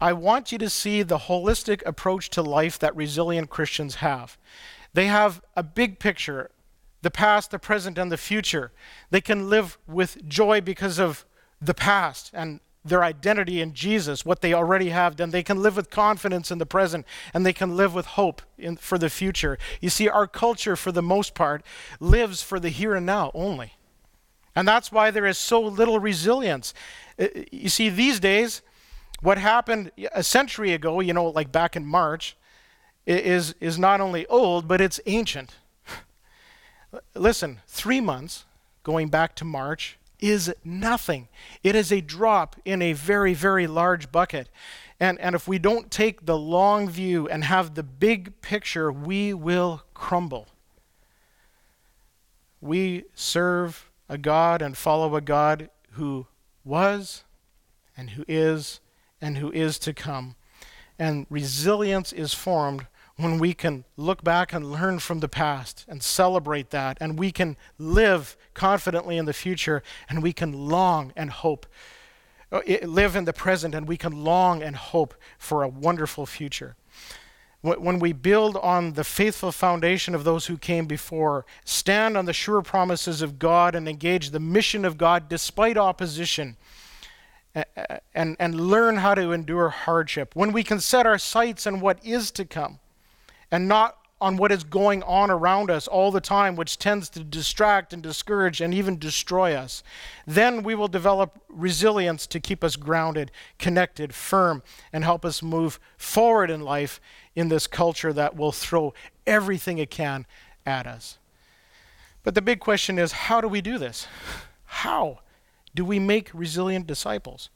I 0.00 0.12
want 0.12 0.52
you 0.52 0.58
to 0.58 0.70
see 0.70 1.02
the 1.02 1.18
holistic 1.18 1.82
approach 1.84 2.30
to 2.30 2.42
life 2.42 2.78
that 2.78 2.94
resilient 2.96 3.50
Christians 3.50 3.96
have. 3.96 4.38
They 4.94 5.06
have 5.06 5.42
a 5.56 5.62
big 5.62 5.98
picture 5.98 6.50
the 7.02 7.10
past, 7.10 7.52
the 7.52 7.58
present, 7.60 7.96
and 7.96 8.10
the 8.10 8.16
future. 8.16 8.72
They 9.10 9.20
can 9.20 9.48
live 9.48 9.78
with 9.86 10.26
joy 10.28 10.60
because 10.60 10.98
of 10.98 11.24
the 11.60 11.74
past 11.74 12.30
and 12.34 12.58
their 12.88 13.04
identity 13.04 13.60
in 13.60 13.74
Jesus, 13.74 14.24
what 14.24 14.40
they 14.40 14.52
already 14.52 14.90
have 14.90 15.16
done. 15.16 15.30
They 15.30 15.42
can 15.42 15.62
live 15.62 15.76
with 15.76 15.90
confidence 15.90 16.50
in 16.50 16.58
the 16.58 16.66
present 16.66 17.06
and 17.32 17.44
they 17.44 17.52
can 17.52 17.76
live 17.76 17.94
with 17.94 18.06
hope 18.06 18.42
in, 18.56 18.76
for 18.76 18.98
the 18.98 19.10
future. 19.10 19.58
You 19.80 19.90
see, 19.90 20.08
our 20.08 20.26
culture, 20.26 20.76
for 20.76 20.92
the 20.92 21.02
most 21.02 21.34
part, 21.34 21.62
lives 22.00 22.42
for 22.42 22.58
the 22.58 22.70
here 22.70 22.94
and 22.94 23.06
now 23.06 23.30
only. 23.34 23.74
And 24.54 24.66
that's 24.66 24.90
why 24.90 25.10
there 25.10 25.26
is 25.26 25.38
so 25.38 25.60
little 25.60 26.00
resilience. 26.00 26.74
Uh, 27.18 27.28
you 27.52 27.68
see, 27.68 27.88
these 27.88 28.18
days, 28.18 28.62
what 29.20 29.38
happened 29.38 29.92
a 30.12 30.22
century 30.22 30.72
ago, 30.72 31.00
you 31.00 31.12
know, 31.12 31.26
like 31.26 31.52
back 31.52 31.76
in 31.76 31.86
March, 31.86 32.36
is, 33.06 33.54
is 33.60 33.78
not 33.78 34.00
only 34.00 34.26
old, 34.26 34.68
but 34.68 34.80
it's 34.80 35.00
ancient. 35.06 35.56
Listen, 37.14 37.60
three 37.66 38.00
months 38.00 38.44
going 38.82 39.08
back 39.08 39.34
to 39.36 39.44
March 39.44 39.98
is 40.20 40.52
nothing. 40.64 41.28
It 41.62 41.74
is 41.74 41.92
a 41.92 42.00
drop 42.00 42.56
in 42.64 42.82
a 42.82 42.92
very, 42.92 43.34
very 43.34 43.66
large 43.66 44.10
bucket. 44.10 44.48
And, 45.00 45.18
and 45.20 45.34
if 45.34 45.46
we 45.46 45.58
don't 45.58 45.90
take 45.90 46.26
the 46.26 46.38
long 46.38 46.88
view 46.88 47.28
and 47.28 47.44
have 47.44 47.74
the 47.74 47.82
big 47.82 48.40
picture, 48.40 48.90
we 48.90 49.32
will 49.32 49.82
crumble. 49.94 50.48
We 52.60 53.04
serve 53.14 53.90
a 54.08 54.18
God 54.18 54.62
and 54.62 54.76
follow 54.76 55.14
a 55.14 55.20
God 55.20 55.70
who 55.92 56.26
was 56.64 57.24
and 57.96 58.10
who 58.10 58.24
is 58.26 58.80
and 59.20 59.38
who 59.38 59.52
is 59.52 59.78
to 59.80 59.92
come. 59.92 60.34
And 60.98 61.26
resilience 61.30 62.12
is 62.12 62.34
formed 62.34 62.86
when 63.18 63.38
we 63.38 63.52
can 63.52 63.84
look 63.96 64.22
back 64.22 64.52
and 64.52 64.70
learn 64.70 65.00
from 65.00 65.18
the 65.18 65.28
past 65.28 65.84
and 65.88 66.02
celebrate 66.02 66.70
that, 66.70 66.96
and 67.00 67.18
we 67.18 67.32
can 67.32 67.56
live 67.76 68.36
confidently 68.54 69.18
in 69.18 69.24
the 69.24 69.32
future, 69.32 69.82
and 70.08 70.22
we 70.22 70.32
can 70.32 70.52
long 70.52 71.12
and 71.16 71.30
hope, 71.30 71.66
uh, 72.52 72.60
live 72.84 73.16
in 73.16 73.24
the 73.24 73.32
present, 73.32 73.74
and 73.74 73.88
we 73.88 73.96
can 73.96 74.24
long 74.24 74.62
and 74.62 74.76
hope 74.76 75.14
for 75.36 75.64
a 75.64 75.68
wonderful 75.68 76.26
future. 76.26 76.76
When 77.62 77.98
we 77.98 78.12
build 78.12 78.56
on 78.56 78.92
the 78.92 79.02
faithful 79.02 79.50
foundation 79.50 80.14
of 80.14 80.22
those 80.22 80.46
who 80.46 80.56
came 80.56 80.86
before, 80.86 81.44
stand 81.64 82.16
on 82.16 82.24
the 82.24 82.32
sure 82.32 82.62
promises 82.62 83.20
of 83.20 83.40
God, 83.40 83.74
and 83.74 83.88
engage 83.88 84.30
the 84.30 84.38
mission 84.38 84.84
of 84.84 84.96
God 84.96 85.28
despite 85.28 85.76
opposition, 85.76 86.56
and, 88.14 88.36
and 88.38 88.60
learn 88.60 88.98
how 88.98 89.16
to 89.16 89.32
endure 89.32 89.70
hardship, 89.70 90.36
when 90.36 90.52
we 90.52 90.62
can 90.62 90.78
set 90.78 91.04
our 91.04 91.18
sights 91.18 91.66
on 91.66 91.80
what 91.80 91.98
is 92.04 92.30
to 92.30 92.44
come 92.44 92.78
and 93.50 93.68
not 93.68 93.98
on 94.20 94.36
what 94.36 94.50
is 94.50 94.64
going 94.64 95.02
on 95.04 95.30
around 95.30 95.70
us 95.70 95.86
all 95.86 96.10
the 96.10 96.20
time, 96.20 96.56
which 96.56 96.78
tends 96.78 97.08
to 97.08 97.22
distract 97.22 97.92
and 97.92 98.02
discourage 98.02 98.60
and 98.60 98.74
even 98.74 98.98
destroy 98.98 99.54
us. 99.54 99.82
Then 100.26 100.62
we 100.62 100.74
will 100.74 100.88
develop 100.88 101.40
resilience 101.48 102.26
to 102.28 102.40
keep 102.40 102.64
us 102.64 102.74
grounded, 102.74 103.30
connected, 103.58 104.14
firm, 104.14 104.62
and 104.92 105.04
help 105.04 105.24
us 105.24 105.42
move 105.42 105.78
forward 105.96 106.50
in 106.50 106.62
life 106.62 107.00
in 107.36 107.48
this 107.48 107.68
culture 107.68 108.12
that 108.12 108.34
will 108.34 108.52
throw 108.52 108.92
everything 109.26 109.78
it 109.78 109.90
can 109.90 110.26
at 110.66 110.86
us. 110.86 111.18
But 112.24 112.34
the 112.34 112.42
big 112.42 112.58
question 112.58 112.98
is 112.98 113.12
how 113.12 113.40
do 113.40 113.46
we 113.46 113.60
do 113.60 113.78
this? 113.78 114.08
How 114.64 115.20
do 115.74 115.84
we 115.84 116.00
make 116.00 116.30
resilient 116.34 116.86
disciples? 116.86 117.50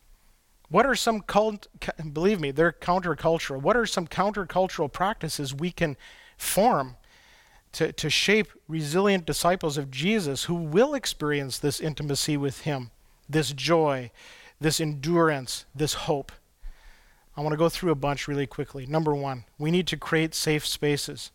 What 0.73 0.87
are 0.87 0.95
some 0.95 1.21
cult, 1.21 1.67
believe 2.15 2.41
me, 2.41 2.51
they're 2.51 2.73
countercultural. 2.73 3.61
What 3.61 3.77
are 3.77 3.85
some 3.85 4.07
countercultural 4.07 4.91
practices 4.91 5.55
we 5.55 5.71
can 5.71 5.99
form 6.39 6.97
to, 7.73 7.93
to 7.93 8.09
shape 8.09 8.49
resilient 8.69 9.27
disciples 9.27 9.77
of 9.77 9.91
Jesus 9.91 10.45
who 10.45 10.55
will 10.55 10.95
experience 10.95 11.59
this 11.59 11.79
intimacy 11.79 12.39
with 12.39 12.63
Him, 12.63 12.91
this 13.29 13.53
joy, 13.53 14.11
this 14.63 14.81
endurance, 14.81 15.67
this 15.75 15.93
hope. 15.93 16.33
I 17.37 17.43
want 17.43 17.53
to 17.53 17.59
go 17.59 17.69
through 17.69 17.93
a 17.93 17.95
bunch 17.95 18.27
really 18.27 18.47
quickly. 18.47 18.87
Number 18.87 19.15
one, 19.15 19.45
we 19.59 19.71
need 19.71 19.87
to 19.89 19.99
create 19.99 20.35
safe 20.35 20.67
spaces. 20.67 21.33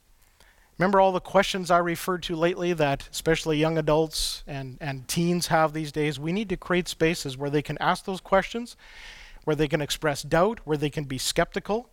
Remember 0.79 0.99
all 0.99 1.11
the 1.11 1.19
questions 1.19 1.69
I 1.69 1.77
referred 1.77 2.23
to 2.23 2.35
lately 2.35 2.73
that 2.73 3.07
especially 3.11 3.59
young 3.59 3.77
adults 3.77 4.43
and, 4.47 4.79
and 4.81 5.07
teens 5.07 5.47
have 5.47 5.73
these 5.73 5.91
days? 5.91 6.19
We 6.19 6.31
need 6.31 6.49
to 6.49 6.57
create 6.57 6.87
spaces 6.87 7.37
where 7.37 7.51
they 7.51 7.61
can 7.61 7.77
ask 7.79 8.05
those 8.05 8.21
questions, 8.21 8.75
where 9.47 9.55
they 9.55 9.69
can 9.69 9.79
express 9.79 10.23
doubt, 10.23 10.59
where 10.65 10.75
they 10.75 10.89
can 10.89 11.05
be 11.05 11.17
skeptical, 11.17 11.89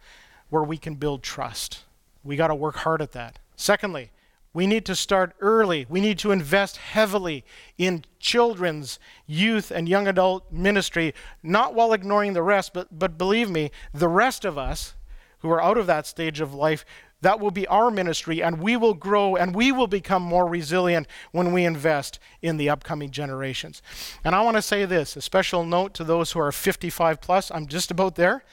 where 0.50 0.64
we 0.64 0.76
can 0.76 0.96
build 0.96 1.22
trust. 1.22 1.84
We 2.24 2.34
got 2.34 2.48
to 2.48 2.54
work 2.56 2.74
hard 2.78 3.00
at 3.00 3.12
that. 3.12 3.38
Secondly, 3.54 4.10
we 4.52 4.66
need 4.66 4.84
to 4.86 4.96
start 4.96 5.36
early. 5.38 5.86
We 5.88 6.00
need 6.00 6.18
to 6.18 6.32
invest 6.32 6.78
heavily 6.78 7.44
in 7.78 8.06
children's, 8.18 8.98
youth, 9.28 9.70
and 9.70 9.88
young 9.88 10.08
adult 10.08 10.50
ministry, 10.50 11.14
not 11.44 11.76
while 11.76 11.92
ignoring 11.92 12.32
the 12.32 12.42
rest, 12.42 12.74
but, 12.74 12.98
but 12.98 13.16
believe 13.16 13.48
me, 13.48 13.70
the 13.92 14.08
rest 14.08 14.44
of 14.44 14.58
us 14.58 14.94
who 15.38 15.50
are 15.50 15.62
out 15.62 15.78
of 15.78 15.86
that 15.86 16.08
stage 16.08 16.40
of 16.40 16.54
life, 16.54 16.84
that 17.24 17.40
will 17.40 17.50
be 17.50 17.66
our 17.66 17.90
ministry, 17.90 18.42
and 18.42 18.60
we 18.60 18.76
will 18.76 18.94
grow 18.94 19.37
and 19.37 19.54
we 19.54 19.72
will 19.72 19.87
become 19.87 20.22
more 20.22 20.46
resilient 20.46 21.06
when 21.32 21.52
we 21.52 21.64
invest 21.64 22.18
in 22.40 22.56
the 22.56 22.70
upcoming 22.70 23.10
generations. 23.10 23.82
And 24.24 24.34
I 24.34 24.40
want 24.42 24.56
to 24.56 24.62
say 24.62 24.84
this 24.84 25.16
a 25.16 25.20
special 25.20 25.64
note 25.64 25.92
to 25.94 26.04
those 26.04 26.32
who 26.32 26.40
are 26.40 26.52
55 26.52 27.20
plus, 27.20 27.50
I'm 27.50 27.66
just 27.66 27.90
about 27.90 28.14
there 28.14 28.44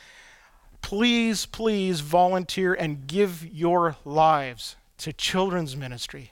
please, 0.82 1.46
please 1.46 2.02
volunteer 2.02 2.74
and 2.74 3.08
give 3.08 3.46
your 3.46 3.96
lives 4.04 4.76
to 4.98 5.14
children's 5.14 5.76
ministry, 5.78 6.32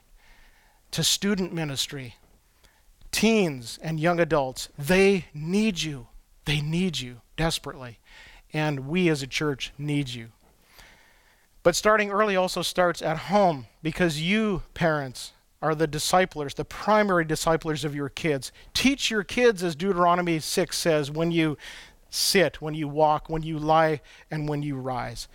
to 0.90 1.02
student 1.02 1.52
ministry, 1.52 2.16
teens 3.12 3.78
and 3.82 3.98
young 3.98 4.20
adults. 4.20 4.68
They 4.78 5.26
need 5.32 5.82
you. 5.82 6.08
They 6.44 6.60
need 6.60 7.00
you 7.00 7.20
desperately. 7.36 7.98
And 8.52 8.86
we 8.86 9.08
as 9.08 9.22
a 9.22 9.26
church 9.26 9.72
need 9.78 10.08
you. 10.08 10.30
But 11.62 11.76
starting 11.76 12.10
early 12.10 12.36
also 12.36 12.62
starts 12.62 13.02
at 13.02 13.16
home 13.18 13.66
because 13.82 14.20
you, 14.20 14.62
parents, 14.74 15.32
are 15.62 15.74
the 15.74 15.86
disciplers, 15.86 16.54
the 16.54 16.64
primary 16.64 17.24
disciplers 17.24 17.84
of 17.84 17.94
your 17.94 18.08
kids. 18.08 18.50
Teach 18.72 19.10
your 19.10 19.22
kids, 19.22 19.62
as 19.62 19.76
Deuteronomy 19.76 20.38
6 20.38 20.76
says, 20.76 21.10
when 21.10 21.30
you 21.30 21.58
sit, 22.08 22.62
when 22.62 22.74
you 22.74 22.88
walk, 22.88 23.28
when 23.28 23.42
you 23.42 23.58
lie, 23.58 24.00
and 24.30 24.48
when 24.48 24.62
you 24.62 24.76
rise. 24.76 25.28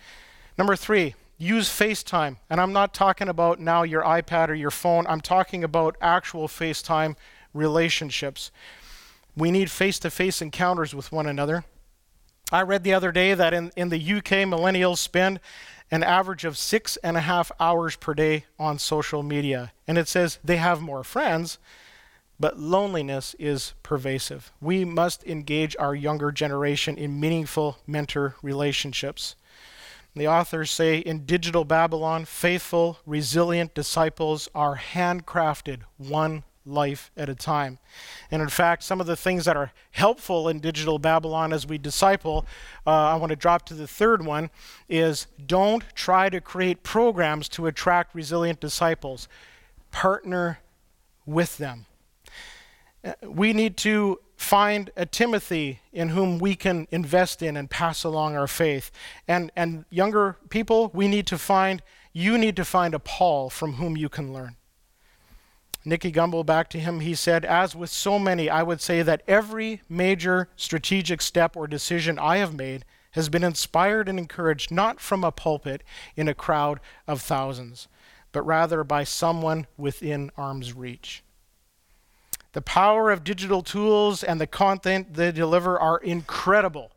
Number 0.58 0.74
three, 0.74 1.14
use 1.38 1.68
FaceTime. 1.68 2.38
And 2.50 2.60
I'm 2.60 2.72
not 2.72 2.92
talking 2.92 3.28
about 3.28 3.60
now 3.60 3.84
your 3.84 4.02
iPad 4.02 4.48
or 4.48 4.54
your 4.54 4.72
phone, 4.72 5.06
I'm 5.06 5.20
talking 5.20 5.62
about 5.62 5.96
actual 6.00 6.48
FaceTime 6.48 7.14
relationships. 7.54 8.50
We 9.36 9.50
need 9.50 9.70
face 9.70 9.98
to 10.00 10.10
face 10.10 10.42
encounters 10.42 10.94
with 10.94 11.12
one 11.12 11.26
another. 11.26 11.64
I 12.52 12.62
read 12.62 12.84
the 12.84 12.94
other 12.94 13.12
day 13.12 13.34
that 13.34 13.52
in, 13.52 13.72
in 13.76 13.88
the 13.88 13.96
UK, 13.96 14.46
millennials 14.46 14.98
spend 14.98 15.40
an 15.90 16.02
average 16.02 16.44
of 16.44 16.58
six 16.58 16.96
and 16.98 17.16
a 17.16 17.20
half 17.20 17.52
hours 17.60 17.96
per 17.96 18.14
day 18.14 18.44
on 18.58 18.78
social 18.78 19.22
media. 19.22 19.72
And 19.86 19.98
it 19.98 20.08
says 20.08 20.38
they 20.42 20.56
have 20.56 20.80
more 20.80 21.04
friends, 21.04 21.58
but 22.40 22.58
loneliness 22.58 23.34
is 23.38 23.74
pervasive. 23.82 24.52
We 24.60 24.84
must 24.84 25.24
engage 25.24 25.76
our 25.78 25.94
younger 25.94 26.32
generation 26.32 26.96
in 26.96 27.20
meaningful 27.20 27.78
mentor 27.86 28.34
relationships. 28.42 29.36
The 30.14 30.28
authors 30.28 30.70
say 30.70 30.98
in 30.98 31.26
Digital 31.26 31.64
Babylon, 31.64 32.24
faithful, 32.24 32.98
resilient 33.04 33.74
disciples 33.74 34.48
are 34.54 34.76
handcrafted 34.76 35.80
one 35.98 36.42
life 36.66 37.10
at 37.16 37.28
a 37.28 37.34
time. 37.34 37.78
And 38.30 38.42
in 38.42 38.48
fact, 38.48 38.82
some 38.82 39.00
of 39.00 39.06
the 39.06 39.16
things 39.16 39.44
that 39.44 39.56
are 39.56 39.72
helpful 39.92 40.48
in 40.48 40.60
Digital 40.60 40.98
Babylon 40.98 41.52
as 41.52 41.66
we 41.66 41.78
disciple, 41.78 42.44
uh, 42.86 42.90
I 42.90 43.14
want 43.16 43.30
to 43.30 43.36
drop 43.36 43.64
to 43.66 43.74
the 43.74 43.86
third 43.86 44.24
one, 44.24 44.50
is 44.88 45.26
don't 45.46 45.84
try 45.94 46.28
to 46.28 46.40
create 46.40 46.82
programs 46.82 47.48
to 47.50 47.66
attract 47.66 48.14
resilient 48.14 48.60
disciples. 48.60 49.28
Partner 49.90 50.60
with 51.24 51.56
them. 51.58 51.86
Uh, 53.04 53.12
we 53.22 53.52
need 53.52 53.76
to 53.78 54.18
find 54.36 54.90
a 54.96 55.06
Timothy 55.06 55.80
in 55.92 56.10
whom 56.10 56.38
we 56.38 56.54
can 56.54 56.86
invest 56.90 57.42
in 57.42 57.56
and 57.56 57.70
pass 57.70 58.04
along 58.04 58.36
our 58.36 58.46
faith. 58.46 58.90
And, 59.26 59.50
and 59.56 59.84
younger 59.90 60.36
people, 60.50 60.90
we 60.92 61.08
need 61.08 61.26
to 61.28 61.38
find, 61.38 61.82
you 62.12 62.36
need 62.36 62.56
to 62.56 62.64
find 62.64 62.94
a 62.94 62.98
Paul 62.98 63.50
from 63.50 63.74
whom 63.74 63.96
you 63.96 64.08
can 64.08 64.32
learn. 64.32 64.56
Nicky 65.86 66.10
Gumbel, 66.10 66.44
back 66.44 66.68
to 66.70 66.80
him, 66.80 66.98
he 66.98 67.14
said, 67.14 67.44
As 67.44 67.76
with 67.76 67.90
so 67.90 68.18
many, 68.18 68.50
I 68.50 68.64
would 68.64 68.80
say 68.80 69.02
that 69.02 69.22
every 69.28 69.82
major 69.88 70.48
strategic 70.56 71.22
step 71.22 71.56
or 71.56 71.68
decision 71.68 72.18
I 72.18 72.38
have 72.38 72.52
made 72.52 72.84
has 73.12 73.28
been 73.28 73.44
inspired 73.44 74.08
and 74.08 74.18
encouraged 74.18 74.72
not 74.72 75.00
from 75.00 75.22
a 75.22 75.30
pulpit 75.30 75.84
in 76.16 76.26
a 76.26 76.34
crowd 76.34 76.80
of 77.06 77.22
thousands, 77.22 77.86
but 78.32 78.42
rather 78.42 78.82
by 78.82 79.04
someone 79.04 79.68
within 79.78 80.32
arm's 80.36 80.72
reach. 80.72 81.22
The 82.52 82.62
power 82.62 83.12
of 83.12 83.22
digital 83.22 83.62
tools 83.62 84.24
and 84.24 84.40
the 84.40 84.46
content 84.48 85.14
they 85.14 85.30
deliver 85.30 85.78
are 85.78 85.98
incredible. 85.98 86.90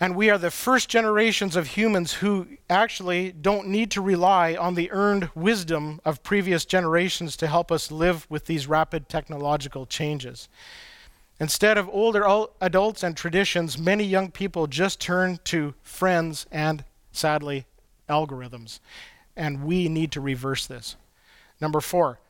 And 0.00 0.14
we 0.14 0.30
are 0.30 0.38
the 0.38 0.52
first 0.52 0.88
generations 0.88 1.56
of 1.56 1.68
humans 1.68 2.14
who 2.14 2.46
actually 2.70 3.32
don't 3.32 3.66
need 3.66 3.90
to 3.92 4.00
rely 4.00 4.54
on 4.54 4.74
the 4.74 4.90
earned 4.92 5.28
wisdom 5.34 6.00
of 6.04 6.22
previous 6.22 6.64
generations 6.64 7.36
to 7.38 7.48
help 7.48 7.72
us 7.72 7.90
live 7.90 8.24
with 8.30 8.44
these 8.44 8.68
rapid 8.68 9.08
technological 9.08 9.86
changes. 9.86 10.48
Instead 11.40 11.78
of 11.78 11.88
older 11.88 12.24
adults 12.60 13.02
and 13.02 13.16
traditions, 13.16 13.76
many 13.76 14.04
young 14.04 14.30
people 14.30 14.68
just 14.68 15.00
turn 15.00 15.40
to 15.44 15.74
friends 15.82 16.46
and, 16.52 16.84
sadly, 17.10 17.64
algorithms. 18.08 18.78
And 19.36 19.64
we 19.64 19.88
need 19.88 20.12
to 20.12 20.20
reverse 20.20 20.66
this. 20.66 20.96
Number 21.60 21.80
four, 21.80 22.20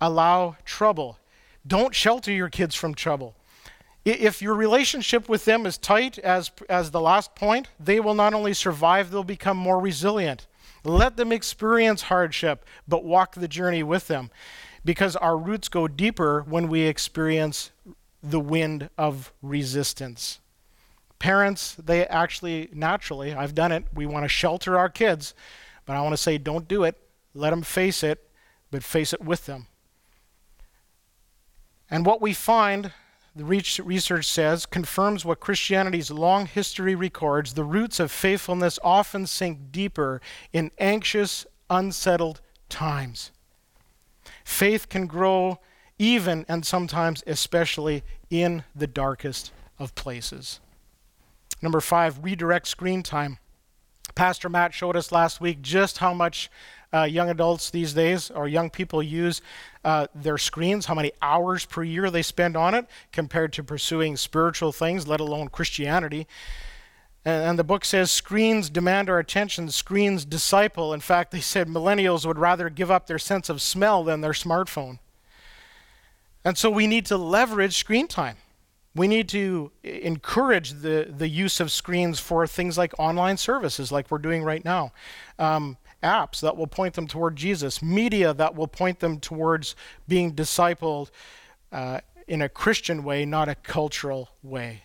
allow 0.00 0.56
trouble. 0.64 1.18
Don't 1.66 1.94
shelter 1.94 2.32
your 2.32 2.48
kids 2.48 2.74
from 2.74 2.94
trouble. 2.94 3.34
If 4.04 4.42
your 4.42 4.54
relationship 4.54 5.28
with 5.28 5.44
them 5.44 5.64
is 5.64 5.78
tight, 5.78 6.18
as, 6.18 6.50
as 6.68 6.90
the 6.90 7.00
last 7.00 7.34
point, 7.36 7.68
they 7.78 8.00
will 8.00 8.14
not 8.14 8.34
only 8.34 8.52
survive, 8.52 9.10
they'll 9.10 9.22
become 9.22 9.56
more 9.56 9.78
resilient. 9.78 10.48
Let 10.84 11.16
them 11.16 11.30
experience 11.30 12.02
hardship, 12.02 12.64
but 12.88 13.04
walk 13.04 13.34
the 13.34 13.46
journey 13.46 13.84
with 13.84 14.08
them. 14.08 14.30
Because 14.84 15.14
our 15.14 15.38
roots 15.38 15.68
go 15.68 15.86
deeper 15.86 16.42
when 16.42 16.66
we 16.66 16.82
experience 16.82 17.70
the 18.20 18.40
wind 18.40 18.90
of 18.98 19.32
resistance. 19.40 20.40
Parents, 21.20 21.76
they 21.76 22.04
actually 22.06 22.68
naturally, 22.72 23.32
I've 23.32 23.54
done 23.54 23.70
it, 23.70 23.84
we 23.94 24.06
want 24.06 24.24
to 24.24 24.28
shelter 24.28 24.76
our 24.76 24.88
kids, 24.88 25.34
but 25.86 25.94
I 25.94 26.00
want 26.00 26.14
to 26.14 26.16
say 26.16 26.38
don't 26.38 26.66
do 26.66 26.82
it. 26.82 26.98
Let 27.34 27.50
them 27.50 27.62
face 27.62 28.02
it, 28.02 28.28
but 28.72 28.82
face 28.82 29.12
it 29.12 29.22
with 29.22 29.46
them. 29.46 29.68
And 31.88 32.04
what 32.04 32.20
we 32.20 32.32
find 32.32 32.92
the 33.34 33.44
research 33.44 34.26
says, 34.26 34.66
confirms 34.66 35.24
what 35.24 35.40
Christianity's 35.40 36.10
long 36.10 36.46
history 36.46 36.94
records. 36.94 37.54
The 37.54 37.64
roots 37.64 37.98
of 37.98 38.12
faithfulness 38.12 38.78
often 38.84 39.26
sink 39.26 39.72
deeper 39.72 40.20
in 40.52 40.70
anxious, 40.78 41.46
unsettled 41.70 42.42
times. 42.68 43.30
Faith 44.44 44.88
can 44.88 45.06
grow 45.06 45.60
even 45.98 46.44
and 46.48 46.66
sometimes 46.66 47.22
especially 47.26 48.02
in 48.28 48.64
the 48.74 48.86
darkest 48.86 49.52
of 49.78 49.94
places. 49.94 50.60
Number 51.62 51.80
five, 51.80 52.22
redirect 52.22 52.66
screen 52.66 53.02
time. 53.02 53.38
Pastor 54.14 54.48
Matt 54.48 54.74
showed 54.74 54.96
us 54.96 55.12
last 55.12 55.40
week 55.40 55.62
just 55.62 55.98
how 55.98 56.12
much 56.12 56.50
uh, 56.92 57.02
young 57.04 57.30
adults 57.30 57.70
these 57.70 57.92
days 57.94 58.30
or 58.30 58.46
young 58.48 58.70
people 58.70 59.02
use 59.02 59.40
uh, 59.84 60.06
their 60.14 60.38
screens, 60.38 60.86
how 60.86 60.94
many 60.94 61.12
hours 61.22 61.64
per 61.64 61.82
year 61.82 62.10
they 62.10 62.22
spend 62.22 62.56
on 62.56 62.74
it 62.74 62.86
compared 63.12 63.52
to 63.54 63.64
pursuing 63.64 64.16
spiritual 64.16 64.72
things, 64.72 65.08
let 65.08 65.20
alone 65.20 65.48
Christianity. 65.48 66.26
And, 67.24 67.56
the 67.58 67.64
book 67.64 67.84
says 67.84 68.10
screens 68.10 68.68
demand 68.68 69.08
our 69.08 69.20
attention, 69.20 69.70
screens 69.70 70.24
disciple. 70.24 70.92
In 70.92 71.00
fact, 71.00 71.30
they 71.30 71.40
said 71.40 71.68
millennials 71.68 72.26
would 72.26 72.38
rather 72.38 72.68
give 72.68 72.90
up 72.90 73.06
their 73.06 73.18
sense 73.18 73.48
of 73.48 73.62
smell 73.62 74.02
than 74.02 74.22
their 74.22 74.32
smartphone. 74.32 74.98
And 76.44 76.58
so 76.58 76.68
we 76.68 76.88
need 76.88 77.06
to 77.06 77.16
leverage 77.16 77.78
screen 77.78 78.08
time. 78.08 78.38
We 78.94 79.06
need 79.06 79.28
to 79.30 79.70
encourage 79.84 80.72
the, 80.72 81.06
the 81.08 81.28
use 81.28 81.60
of 81.60 81.70
screens 81.70 82.18
for 82.18 82.46
things 82.46 82.76
like 82.76 82.92
online 82.98 83.36
services, 83.36 83.92
like 83.92 84.10
we're 84.10 84.18
doing 84.18 84.42
right 84.42 84.64
now. 84.64 84.92
Um, 85.38 85.78
apps 86.02 86.40
that 86.40 86.56
will 86.56 86.66
point 86.66 86.94
them 86.94 87.06
toward 87.06 87.36
Jesus, 87.36 87.82
media 87.82 88.34
that 88.34 88.54
will 88.54 88.68
point 88.68 89.00
them 89.00 89.18
towards 89.20 89.74
being 90.06 90.34
discipled 90.34 91.10
uh, 91.70 92.00
in 92.28 92.42
a 92.42 92.48
Christian 92.48 93.04
way, 93.04 93.24
not 93.24 93.48
a 93.48 93.54
cultural 93.54 94.30
way. 94.42 94.82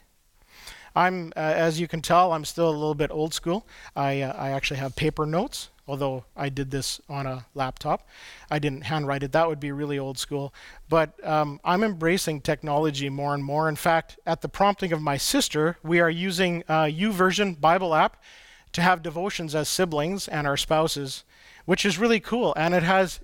I'm, 0.95 1.31
uh, 1.35 1.39
as 1.39 1.79
you 1.79 1.87
can 1.87 2.01
tell, 2.01 2.33
I'm 2.33 2.43
still 2.43 2.69
a 2.69 2.71
little 2.71 2.95
bit 2.95 3.11
old 3.11 3.33
school. 3.33 3.67
I, 3.95 4.21
uh, 4.21 4.33
I 4.35 4.49
actually 4.49 4.79
have 4.79 4.95
paper 4.95 5.27
notes, 5.27 5.69
although 5.87 6.25
I 6.35 6.49
did 6.49 6.71
this 6.71 6.99
on 7.07 7.27
a 7.27 7.45
laptop. 7.53 8.07
I 8.49 8.57
didn't 8.57 8.81
handwrite 8.81 9.21
it. 9.21 9.31
That 9.31 9.47
would 9.47 9.59
be 9.59 9.71
really 9.71 9.99
old 9.99 10.17
school. 10.17 10.55
But 10.89 11.23
um, 11.23 11.59
I'm 11.63 11.83
embracing 11.83 12.41
technology 12.41 13.09
more 13.09 13.35
and 13.35 13.43
more. 13.43 13.69
In 13.69 13.75
fact, 13.75 14.17
at 14.25 14.41
the 14.41 14.49
prompting 14.49 14.91
of 14.91 14.99
my 14.99 15.17
sister, 15.17 15.77
we 15.83 15.99
are 15.99 16.09
using 16.09 16.63
uh, 16.67 16.85
YouVersion 16.85 17.61
Bible 17.61 17.93
app 17.93 18.17
to 18.73 18.81
have 18.81 19.03
devotions 19.03 19.55
as 19.55 19.69
siblings 19.69 20.27
and 20.27 20.45
our 20.47 20.57
spouses, 20.57 21.23
which 21.65 21.85
is 21.85 21.97
really 21.97 22.19
cool. 22.19 22.53
And 22.55 22.73
it 22.73 22.83
has 22.83 23.19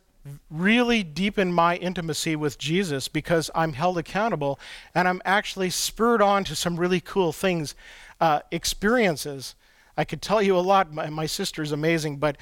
really 0.50 1.04
deepened 1.04 1.54
my 1.54 1.76
intimacy 1.78 2.36
with 2.36 2.58
Jesus 2.58 3.08
because 3.08 3.52
I'm 3.54 3.74
held 3.74 3.98
accountable 3.98 4.60
and 4.96 5.08
I'm 5.08 5.22
actually 5.26 5.70
spurred 5.70 6.22
on 6.22 6.44
to 6.46 6.56
some 6.56 6.78
really 6.78 7.02
cool 7.02 7.34
things, 7.34 7.76
uh, 8.22 8.40
experiences. 8.52 9.56
I 9.98 10.06
could 10.06 10.22
tell 10.22 10.42
you 10.42 10.58
a 10.58 10.62
lot. 10.62 10.94
My, 10.94 11.10
my 11.10 11.26
sister's 11.26 11.72
amazing, 11.72 12.18
but 12.18 12.38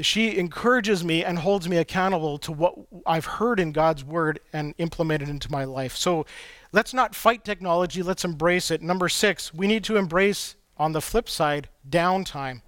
she 0.00 0.38
encourages 0.38 1.04
me 1.04 1.24
and 1.24 1.38
holds 1.38 1.68
me 1.68 1.76
accountable 1.76 2.38
to 2.38 2.52
what 2.52 2.74
I've 3.06 3.26
heard 3.26 3.60
in 3.60 3.72
God's 3.72 4.04
word 4.04 4.40
and 4.52 4.74
implemented 4.78 5.28
into 5.28 5.50
my 5.50 5.64
life. 5.64 5.96
So 5.96 6.26
let's 6.72 6.94
not 6.94 7.14
fight 7.14 7.44
technology, 7.44 8.02
let's 8.02 8.24
embrace 8.24 8.70
it. 8.70 8.82
Number 8.82 9.08
six, 9.08 9.52
we 9.52 9.66
need 9.66 9.84
to 9.84 9.96
embrace 9.96 10.56
on 10.78 10.92
the 10.92 11.00
flip 11.00 11.28
side, 11.28 11.68
downtime. 11.90 12.62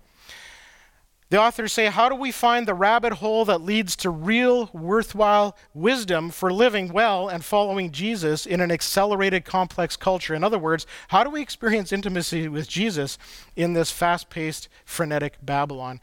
The 1.33 1.41
authors 1.41 1.73
say, 1.73 1.87
How 1.87 2.11
do 2.11 2.15
we 2.15 2.31
find 2.31 2.69
the 2.69 2.75
rabbit 2.75 3.15
hole 3.15 3.47
that 3.47 3.63
leads 3.63 3.97
to 3.97 4.11
real, 4.11 4.69
worthwhile 4.75 5.57
wisdom 5.73 6.29
for 6.29 6.53
living 6.53 6.93
well 6.93 7.27
and 7.27 7.43
following 7.43 7.91
Jesus 7.91 8.45
in 8.45 8.61
an 8.61 8.71
accelerated, 8.71 9.47
complex 9.47 9.97
culture? 9.97 10.35
In 10.35 10.45
other 10.45 10.59
words, 10.59 10.87
how 11.09 11.25
do 11.25 11.31
we 11.31 11.41
experience 11.41 11.91
intimacy 11.91 12.49
with 12.49 12.69
Jesus 12.69 13.17
in 13.57 13.73
this 13.73 13.91
fast 13.91 14.29
paced, 14.29 14.69
frenetic 14.85 15.39
Babylon? 15.41 16.03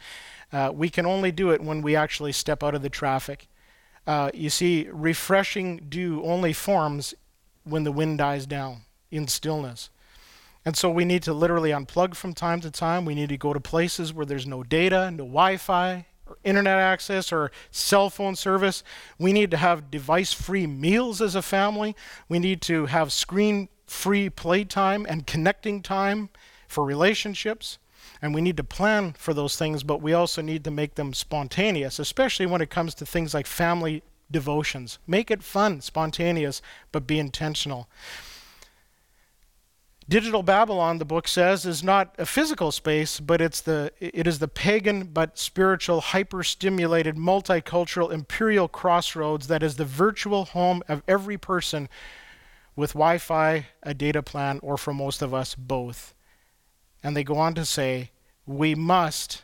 Uh, 0.51 0.71
we 0.73 0.89
can 0.89 1.05
only 1.05 1.31
do 1.31 1.51
it 1.51 1.61
when 1.61 1.83
we 1.83 1.95
actually 1.95 2.31
step 2.31 2.63
out 2.63 2.73
of 2.73 2.81
the 2.81 2.89
traffic. 2.89 3.47
Uh, 4.07 4.31
you 4.33 4.49
see, 4.49 4.89
refreshing 4.91 5.77
dew 5.89 6.23
only 6.23 6.53
forms 6.53 7.13
when 7.65 7.83
the 7.83 7.91
wind 7.91 8.17
dies 8.17 8.47
down 8.47 8.81
in 9.11 9.27
stillness. 9.27 9.91
And 10.65 10.75
so 10.75 10.89
we 10.89 11.05
need 11.05 11.23
to 11.23 11.33
literally 11.33 11.71
unplug 11.71 12.15
from 12.15 12.33
time 12.33 12.61
to 12.61 12.71
time. 12.71 13.05
We 13.05 13.15
need 13.15 13.29
to 13.29 13.37
go 13.37 13.53
to 13.53 13.59
places 13.59 14.13
where 14.13 14.25
there's 14.25 14.45
no 14.45 14.63
data, 14.63 15.09
no 15.09 15.23
Wi 15.23 15.57
Fi, 15.57 16.05
or 16.27 16.37
internet 16.43 16.77
access, 16.77 17.31
or 17.31 17.51
cell 17.71 18.09
phone 18.09 18.35
service. 18.35 18.83
We 19.17 19.33
need 19.33 19.51
to 19.51 19.57
have 19.57 19.89
device 19.89 20.33
free 20.33 20.67
meals 20.67 21.21
as 21.21 21.33
a 21.33 21.41
family. 21.41 21.95
We 22.27 22.39
need 22.39 22.61
to 22.63 22.87
have 22.87 23.13
screen 23.13 23.69
free 23.87 24.29
playtime 24.29 25.05
and 25.09 25.25
connecting 25.25 25.81
time 25.81 26.29
for 26.67 26.83
relationships. 26.85 27.79
And 28.21 28.33
we 28.35 28.41
need 28.41 28.57
to 28.57 28.63
plan 28.63 29.13
for 29.17 29.33
those 29.33 29.55
things, 29.55 29.83
but 29.83 30.01
we 30.01 30.13
also 30.13 30.41
need 30.41 30.63
to 30.65 30.71
make 30.71 30.95
them 30.95 31.13
spontaneous, 31.13 31.99
especially 31.99 32.45
when 32.45 32.61
it 32.61 32.69
comes 32.69 32.93
to 32.95 33.05
things 33.05 33.33
like 33.33 33.47
family 33.47 34.03
devotions. 34.29 34.99
Make 35.07 35.31
it 35.31 35.41
fun, 35.41 35.81
spontaneous, 35.81 36.61
but 36.91 37.07
be 37.07 37.17
intentional. 37.17 37.87
Digital 40.09 40.41
Babylon, 40.41 40.97
the 40.97 41.05
book 41.05 41.27
says, 41.27 41.67
is 41.67 41.83
not 41.83 42.15
a 42.17 42.25
physical 42.25 42.71
space, 42.71 43.19
but 43.19 43.39
it's 43.39 43.61
the, 43.61 43.91
it 43.99 44.25
is 44.25 44.39
the 44.39 44.47
pagan 44.47 45.03
but 45.03 45.37
spiritual, 45.37 46.01
hyper-stimulated, 46.01 47.15
multicultural, 47.15 48.11
imperial 48.11 48.67
crossroads 48.67 49.45
that 49.47 49.61
is 49.61 49.75
the 49.75 49.85
virtual 49.85 50.45
home 50.45 50.81
of 50.87 51.03
every 51.07 51.37
person 51.37 51.87
with 52.75 52.93
Wi 52.93 53.19
Fi, 53.19 53.67
a 53.83 53.93
data 53.93 54.23
plan, 54.23 54.59
or 54.63 54.77
for 54.77 54.95
most 54.95 55.21
of 55.21 55.31
us, 55.31 55.53
both. 55.53 56.15
And 57.03 57.15
they 57.15 57.23
go 57.23 57.37
on 57.37 57.53
to 57.53 57.63
say, 57.63 58.09
we 58.47 58.73
must, 58.73 59.43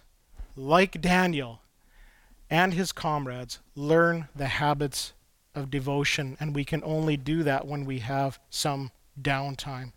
like 0.55 0.99
Daniel 0.99 1.61
and 2.49 2.73
his 2.73 2.91
comrades, 2.91 3.59
learn 3.75 4.29
the 4.35 4.47
habits 4.47 5.13
of 5.53 5.69
devotion, 5.69 6.37
and 6.39 6.55
we 6.55 6.65
can 6.65 6.81
only 6.83 7.17
do 7.17 7.43
that 7.43 7.67
when 7.67 7.85
we 7.85 7.99
have 7.99 8.39
some 8.49 8.89
downtime. 9.21 9.91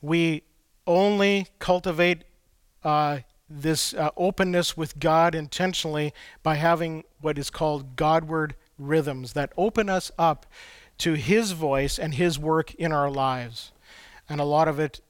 We 0.00 0.42
only 0.86 1.48
cultivate 1.58 2.24
uh, 2.84 3.18
this 3.48 3.94
uh, 3.94 4.10
openness 4.16 4.76
with 4.76 4.98
God 4.98 5.34
intentionally 5.34 6.12
by 6.42 6.56
having 6.56 7.04
what 7.20 7.38
is 7.38 7.50
called 7.50 7.96
Godward 7.96 8.54
rhythms 8.78 9.32
that 9.32 9.52
open 9.56 9.88
us 9.88 10.10
up 10.18 10.46
to 10.98 11.14
His 11.14 11.52
voice 11.52 11.98
and 11.98 12.14
His 12.14 12.38
work 12.38 12.74
in 12.74 12.92
our 12.92 13.10
lives. 13.10 13.72
And 14.28 14.40
a 14.40 14.44
lot 14.44 14.68
of 14.68 14.78
it 14.78 15.00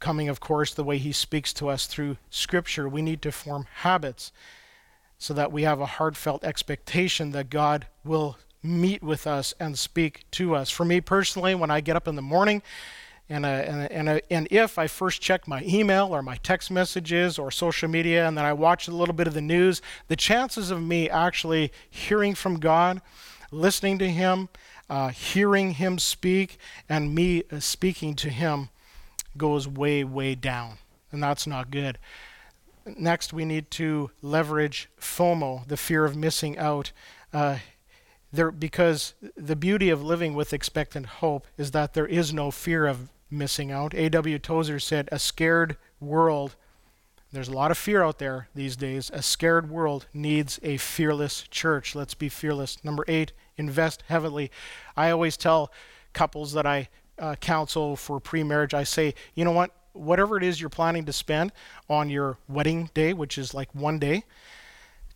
coming, 0.00 0.28
of 0.28 0.40
course, 0.40 0.74
the 0.74 0.84
way 0.84 0.98
He 0.98 1.12
speaks 1.12 1.52
to 1.54 1.68
us 1.68 1.86
through 1.86 2.18
Scripture. 2.30 2.88
We 2.88 3.02
need 3.02 3.22
to 3.22 3.32
form 3.32 3.66
habits 3.76 4.32
so 5.18 5.32
that 5.34 5.52
we 5.52 5.62
have 5.62 5.80
a 5.80 5.86
heartfelt 5.86 6.42
expectation 6.44 7.30
that 7.30 7.48
God 7.48 7.86
will 8.04 8.36
meet 8.62 9.02
with 9.02 9.26
us 9.26 9.54
and 9.58 9.78
speak 9.78 10.24
to 10.32 10.54
us. 10.54 10.70
For 10.70 10.84
me 10.84 11.00
personally, 11.00 11.54
when 11.54 11.70
I 11.70 11.80
get 11.80 11.96
up 11.96 12.08
in 12.08 12.16
the 12.16 12.22
morning, 12.22 12.62
and, 13.28 13.46
uh, 13.46 13.48
and, 13.48 13.92
and, 13.92 14.08
uh, 14.08 14.20
and 14.30 14.48
if 14.50 14.78
I 14.78 14.86
first 14.86 15.22
check 15.22 15.48
my 15.48 15.62
email 15.64 16.14
or 16.14 16.22
my 16.22 16.36
text 16.36 16.70
messages 16.70 17.38
or 17.38 17.50
social 17.50 17.88
media 17.88 18.26
and 18.26 18.36
then 18.36 18.44
I 18.44 18.52
watch 18.52 18.88
a 18.88 18.92
little 18.92 19.14
bit 19.14 19.26
of 19.26 19.34
the 19.34 19.40
news, 19.40 19.80
the 20.08 20.16
chances 20.16 20.70
of 20.70 20.82
me 20.82 21.08
actually 21.08 21.72
hearing 21.88 22.34
from 22.34 22.58
God, 22.58 23.00
listening 23.50 23.98
to 24.00 24.08
Him, 24.08 24.48
uh, 24.90 25.08
hearing 25.08 25.72
Him 25.72 25.98
speak, 25.98 26.58
and 26.88 27.14
me 27.14 27.44
uh, 27.50 27.60
speaking 27.60 28.14
to 28.16 28.28
Him 28.28 28.68
goes 29.36 29.66
way, 29.66 30.04
way 30.04 30.34
down. 30.34 30.78
And 31.10 31.22
that's 31.22 31.46
not 31.46 31.70
good. 31.70 31.98
Next, 32.84 33.32
we 33.32 33.44
need 33.44 33.70
to 33.72 34.10
leverage 34.22 34.88
FOMO, 35.00 35.66
the 35.68 35.76
fear 35.76 36.04
of 36.04 36.16
missing 36.16 36.58
out. 36.58 36.92
Uh, 37.32 37.58
there, 38.32 38.50
because 38.50 39.14
the 39.36 39.56
beauty 39.56 39.90
of 39.90 40.02
living 40.02 40.34
with 40.34 40.52
expectant 40.52 41.06
hope 41.06 41.46
is 41.58 41.72
that 41.72 41.94
there 41.94 42.06
is 42.06 42.32
no 42.32 42.50
fear 42.50 42.86
of 42.86 43.10
missing 43.30 43.70
out. 43.70 43.94
A.W. 43.94 44.38
Tozer 44.38 44.78
said, 44.78 45.08
A 45.12 45.18
scared 45.18 45.76
world, 46.00 46.56
there's 47.32 47.48
a 47.48 47.54
lot 47.54 47.70
of 47.70 47.78
fear 47.78 48.02
out 48.02 48.18
there 48.18 48.48
these 48.54 48.76
days. 48.76 49.10
A 49.12 49.22
scared 49.22 49.70
world 49.70 50.06
needs 50.12 50.60
a 50.62 50.76
fearless 50.76 51.42
church. 51.50 51.94
Let's 51.94 52.14
be 52.14 52.28
fearless. 52.28 52.82
Number 52.84 53.04
eight, 53.08 53.32
invest 53.56 54.04
heavily. 54.08 54.50
I 54.96 55.10
always 55.10 55.36
tell 55.36 55.72
couples 56.12 56.52
that 56.52 56.66
I 56.66 56.88
uh, 57.18 57.34
counsel 57.36 57.96
for 57.96 58.20
pre 58.20 58.42
marriage, 58.42 58.74
I 58.74 58.84
say, 58.84 59.14
you 59.34 59.44
know 59.44 59.52
what? 59.52 59.70
Whatever 59.92 60.36
it 60.36 60.42
is 60.42 60.60
you're 60.60 60.70
planning 60.70 61.04
to 61.04 61.12
spend 61.12 61.52
on 61.88 62.08
your 62.08 62.38
wedding 62.48 62.90
day, 62.94 63.12
which 63.12 63.36
is 63.36 63.54
like 63.54 63.74
one 63.74 63.98
day, 63.98 64.24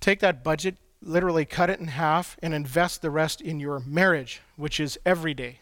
take 0.01 0.21
that 0.21 0.45
budget, 0.45 0.77
literally 1.03 1.45
cut 1.45 1.71
it 1.71 1.81
in 1.81 1.89
half 1.89 2.37
and 2.43 2.55
invest 2.55 3.03
the 3.03 3.11
rest 3.11 3.41
in 3.41 3.61
your 3.61 3.81
marriage, 3.81 4.41
which 4.57 4.81
is 4.81 4.99
every 5.05 5.35
day. 5.35 5.61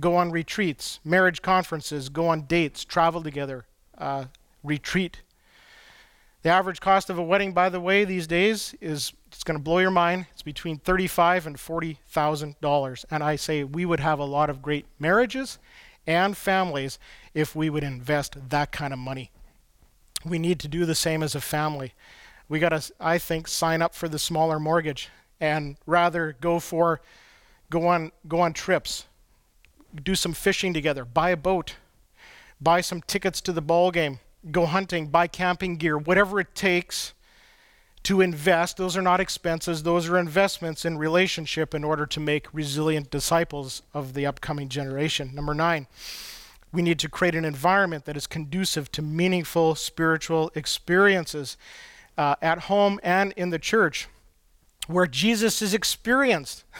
Go 0.00 0.16
on 0.16 0.30
retreats, 0.32 0.98
marriage 1.04 1.42
conferences, 1.42 2.08
go 2.08 2.26
on 2.26 2.42
dates, 2.42 2.84
travel 2.84 3.22
together, 3.22 3.66
uh, 3.96 4.24
retreat. 4.62 5.22
The 6.42 6.50
average 6.50 6.80
cost 6.80 7.08
of 7.08 7.16
a 7.16 7.22
wedding, 7.22 7.52
by 7.52 7.68
the 7.68 7.80
way, 7.80 8.04
these 8.04 8.26
days 8.26 8.74
is 8.80 9.12
it's 9.28 9.44
going 9.44 9.58
to 9.58 9.62
blow 9.62 9.78
your 9.78 9.90
mind. 9.90 10.26
It's 10.32 10.42
between 10.42 10.78
thirty-five 10.78 11.46
and 11.46 11.58
forty 11.58 12.00
thousand 12.08 12.60
dollars, 12.60 13.06
and 13.10 13.22
I 13.22 13.36
say 13.36 13.64
we 13.64 13.86
would 13.86 14.00
have 14.00 14.18
a 14.18 14.24
lot 14.24 14.50
of 14.50 14.60
great 14.60 14.84
marriages 14.98 15.58
and 16.06 16.36
families 16.36 16.98
if 17.32 17.56
we 17.56 17.70
would 17.70 17.82
invest 17.84 18.36
that 18.50 18.72
kind 18.72 18.92
of 18.92 18.98
money. 18.98 19.30
We 20.24 20.38
need 20.38 20.58
to 20.60 20.68
do 20.68 20.84
the 20.84 20.94
same 20.94 21.22
as 21.22 21.34
a 21.34 21.40
family 21.40 21.94
we 22.48 22.58
got 22.58 22.70
to, 22.70 22.92
I 23.00 23.18
think, 23.18 23.48
sign 23.48 23.82
up 23.82 23.94
for 23.94 24.08
the 24.08 24.18
smaller 24.18 24.60
mortgage 24.60 25.08
and 25.40 25.76
rather 25.86 26.36
go 26.40 26.60
for, 26.60 27.00
go 27.70 27.86
on, 27.86 28.12
go 28.28 28.40
on 28.40 28.52
trips, 28.52 29.06
do 30.02 30.14
some 30.14 30.32
fishing 30.32 30.74
together, 30.74 31.04
buy 31.04 31.30
a 31.30 31.36
boat, 31.36 31.76
buy 32.60 32.80
some 32.80 33.02
tickets 33.02 33.40
to 33.42 33.52
the 33.52 33.62
ball 33.62 33.90
game, 33.90 34.20
go 34.50 34.66
hunting, 34.66 35.06
buy 35.08 35.26
camping 35.26 35.76
gear, 35.76 35.96
whatever 35.96 36.40
it 36.40 36.54
takes 36.54 37.14
to 38.02 38.20
invest. 38.20 38.76
Those 38.76 38.96
are 38.96 39.02
not 39.02 39.20
expenses, 39.20 39.82
those 39.82 40.08
are 40.08 40.18
investments 40.18 40.84
in 40.84 40.98
relationship 40.98 41.74
in 41.74 41.84
order 41.84 42.06
to 42.06 42.20
make 42.20 42.52
resilient 42.52 43.10
disciples 43.10 43.82
of 43.92 44.14
the 44.14 44.26
upcoming 44.26 44.68
generation. 44.68 45.30
Number 45.34 45.54
nine, 45.54 45.86
we 46.72 46.82
need 46.82 46.98
to 46.98 47.08
create 47.08 47.34
an 47.34 47.44
environment 47.44 48.04
that 48.04 48.16
is 48.16 48.26
conducive 48.26 48.90
to 48.92 49.02
meaningful 49.02 49.74
spiritual 49.74 50.50
experiences 50.54 51.56
uh, 52.16 52.36
at 52.40 52.60
home 52.60 53.00
and 53.02 53.32
in 53.36 53.50
the 53.50 53.58
church 53.58 54.08
where 54.86 55.06
Jesus 55.06 55.62
is 55.62 55.74
experienced. 55.74 56.64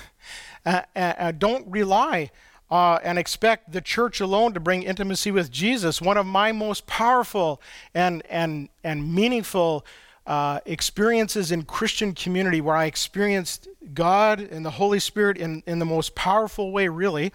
Uh, 0.66 0.80
uh, 0.96 1.12
uh, 1.18 1.30
don't 1.30 1.70
rely 1.70 2.30
uh, 2.70 2.98
and 3.04 3.18
expect 3.18 3.70
the 3.70 3.82
church 3.82 4.18
alone 4.18 4.54
to 4.54 4.60
bring 4.60 4.82
intimacy 4.82 5.30
with 5.30 5.50
Jesus. 5.50 6.00
One 6.00 6.16
of 6.16 6.24
my 6.24 6.52
most 6.52 6.86
powerful 6.86 7.60
and, 7.94 8.22
and, 8.30 8.70
and 8.82 9.14
meaningful 9.14 9.84
uh, 10.26 10.60
experiences 10.64 11.52
in 11.52 11.64
Christian 11.64 12.14
community 12.14 12.62
where 12.62 12.76
I 12.76 12.86
experienced 12.86 13.68
God 13.92 14.40
and 14.40 14.64
the 14.64 14.70
Holy 14.70 14.98
Spirit 14.98 15.36
in, 15.36 15.62
in 15.66 15.80
the 15.80 15.84
most 15.84 16.14
powerful 16.14 16.72
way, 16.72 16.88
really, 16.88 17.32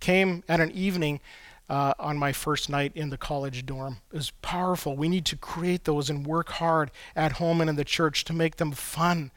came 0.00 0.42
at 0.48 0.58
an 0.58 0.72
evening 0.72 1.20
uh, 1.68 1.94
on 1.98 2.16
my 2.16 2.32
first 2.32 2.68
night 2.68 2.92
in 2.94 3.10
the 3.10 3.16
college 3.16 3.64
dorm. 3.64 3.98
It 4.12 4.16
was 4.16 4.30
powerful. 4.42 4.96
We 4.96 5.08
need 5.08 5.24
to 5.26 5.36
create 5.36 5.84
those 5.84 6.10
and 6.10 6.26
work 6.26 6.50
hard 6.50 6.90
at 7.16 7.32
home 7.32 7.60
and 7.60 7.70
in 7.70 7.76
the 7.76 7.84
church 7.84 8.24
to 8.24 8.32
make 8.32 8.56
them 8.56 8.72
fun, 8.72 9.30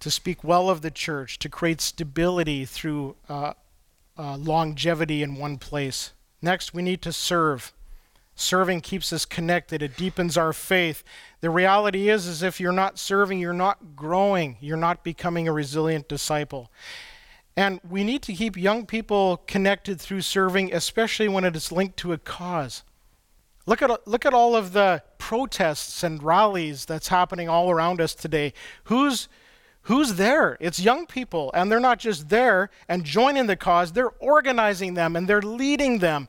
to 0.00 0.10
speak 0.10 0.44
well 0.44 0.68
of 0.68 0.82
the 0.82 0.90
church, 0.90 1.38
to 1.40 1.48
create 1.48 1.80
stability 1.80 2.64
through 2.64 3.16
uh, 3.28 3.54
uh, 4.18 4.36
longevity 4.36 5.22
in 5.22 5.36
one 5.36 5.56
place. 5.56 6.12
Next, 6.42 6.74
we 6.74 6.82
need 6.82 7.02
to 7.02 7.12
serve. 7.12 7.72
Serving 8.34 8.80
keeps 8.80 9.12
us 9.12 9.26
connected. 9.26 9.82
It 9.82 9.96
deepens 9.96 10.36
our 10.36 10.52
faith. 10.52 11.04
The 11.40 11.50
reality 11.50 12.08
is, 12.08 12.26
is 12.26 12.42
if 12.42 12.58
you're 12.58 12.72
not 12.72 12.98
serving, 12.98 13.38
you're 13.38 13.52
not 13.52 13.96
growing. 13.96 14.56
You're 14.60 14.78
not 14.78 15.04
becoming 15.04 15.46
a 15.46 15.52
resilient 15.52 16.08
disciple. 16.08 16.70
And 17.60 17.78
we 17.86 18.04
need 18.04 18.22
to 18.22 18.32
keep 18.32 18.56
young 18.56 18.86
people 18.86 19.42
connected 19.46 20.00
through 20.00 20.22
serving, 20.22 20.72
especially 20.72 21.28
when 21.28 21.44
it 21.44 21.54
is 21.54 21.70
linked 21.70 21.98
to 21.98 22.14
a 22.14 22.16
cause. 22.16 22.84
Look 23.66 23.82
at, 23.82 24.08
look 24.08 24.24
at 24.24 24.32
all 24.32 24.56
of 24.56 24.72
the 24.72 25.02
protests 25.18 26.02
and 26.02 26.22
rallies 26.22 26.86
that's 26.86 27.08
happening 27.08 27.50
all 27.50 27.70
around 27.70 28.00
us 28.00 28.14
today. 28.14 28.54
Who's, 28.84 29.28
who's 29.82 30.14
there? 30.14 30.56
It's 30.58 30.80
young 30.80 31.04
people, 31.04 31.50
and 31.52 31.70
they're 31.70 31.80
not 31.80 31.98
just 31.98 32.30
there 32.30 32.70
and 32.88 33.04
joining 33.04 33.46
the 33.46 33.56
cause, 33.56 33.92
they're 33.92 34.14
organizing 34.20 34.94
them 34.94 35.14
and 35.14 35.28
they're 35.28 35.42
leading 35.42 35.98
them. 35.98 36.28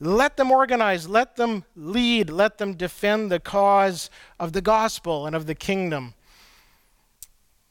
Let 0.00 0.38
them 0.38 0.50
organize, 0.50 1.06
let 1.06 1.36
them 1.36 1.64
lead, 1.76 2.30
let 2.30 2.56
them 2.56 2.72
defend 2.72 3.30
the 3.30 3.38
cause 3.38 4.08
of 4.40 4.54
the 4.54 4.62
gospel 4.62 5.26
and 5.26 5.36
of 5.36 5.44
the 5.44 5.54
kingdom. 5.54 6.14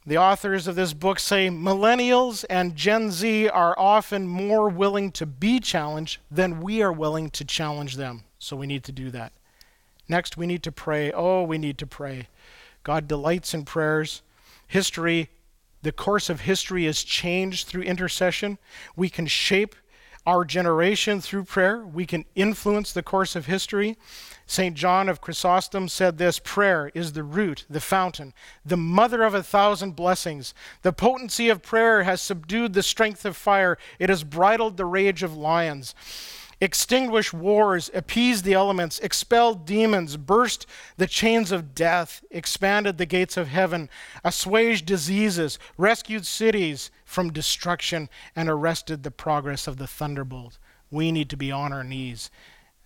The 0.05 0.17
authors 0.17 0.67
of 0.67 0.75
this 0.75 0.93
book 0.93 1.17
say 1.17 1.47
millennials 1.47 2.43
and 2.49 2.75
Gen 2.75 3.09
Z 3.09 3.47
are 3.47 3.73
often 3.77 4.27
more 4.27 4.67
willing 4.67 5.11
to 5.13 5.25
be 5.25 5.61
challenged 5.61 6.19
than 6.29 6.59
we 6.59 6.81
are 6.81 6.91
willing 6.91 7.29
to 7.29 7.45
challenge 7.45 7.95
them. 7.95 8.25
So 8.37 8.57
we 8.57 8.67
need 8.67 8.83
to 8.83 8.91
do 8.91 9.09
that. 9.11 9.31
Next, 10.09 10.35
we 10.35 10.45
need 10.45 10.61
to 10.63 10.71
pray. 10.73 11.13
Oh, 11.13 11.43
we 11.43 11.57
need 11.57 11.77
to 11.77 11.87
pray. 11.87 12.27
God 12.83 13.07
delights 13.07 13.53
in 13.53 13.63
prayers. 13.63 14.21
History, 14.67 15.29
the 15.83 15.93
course 15.93 16.29
of 16.29 16.41
history 16.41 16.85
is 16.85 17.05
changed 17.05 17.67
through 17.67 17.83
intercession. 17.83 18.57
We 18.97 19.09
can 19.09 19.27
shape 19.27 19.75
our 20.25 20.45
generation 20.45 21.21
through 21.21 21.43
prayer. 21.43 21.85
We 21.85 22.05
can 22.05 22.25
influence 22.35 22.91
the 22.91 23.03
course 23.03 23.35
of 23.35 23.45
history. 23.45 23.97
St. 24.45 24.75
John 24.75 25.07
of 25.09 25.21
Chrysostom 25.21 25.87
said 25.87 26.17
this 26.17 26.39
prayer 26.39 26.91
is 26.93 27.13
the 27.13 27.23
root, 27.23 27.65
the 27.69 27.79
fountain, 27.79 28.33
the 28.65 28.77
mother 28.77 29.23
of 29.23 29.33
a 29.33 29.43
thousand 29.43 29.95
blessings. 29.95 30.53
The 30.81 30.93
potency 30.93 31.49
of 31.49 31.61
prayer 31.61 32.03
has 32.03 32.21
subdued 32.21 32.73
the 32.73 32.83
strength 32.83 33.25
of 33.25 33.37
fire, 33.37 33.77
it 33.99 34.09
has 34.09 34.23
bridled 34.23 34.77
the 34.77 34.85
rage 34.85 35.23
of 35.23 35.35
lions. 35.35 35.95
Extinguished 36.63 37.33
wars, 37.33 37.91
appeased 37.93 38.45
the 38.45 38.53
elements, 38.53 38.97
expelled 38.99 39.65
demons, 39.65 40.15
burst 40.15 40.65
the 40.95 41.07
chains 41.07 41.51
of 41.51 41.75
death, 41.75 42.23
expanded 42.31 42.97
the 42.97 43.05
gates 43.05 43.35
of 43.35 43.49
heaven, 43.49 43.89
assuaged 44.23 44.85
diseases, 44.85 45.59
rescued 45.77 46.25
cities 46.25 46.89
from 47.03 47.33
destruction, 47.33 48.07
and 48.33 48.47
arrested 48.47 49.03
the 49.03 49.11
progress 49.11 49.67
of 49.67 49.75
the 49.75 49.87
thunderbolt. 49.87 50.57
we 50.89 51.11
need 51.11 51.29
to 51.31 51.35
be 51.35 51.51
on 51.51 51.73
our 51.73 51.83
knees. 51.83 52.31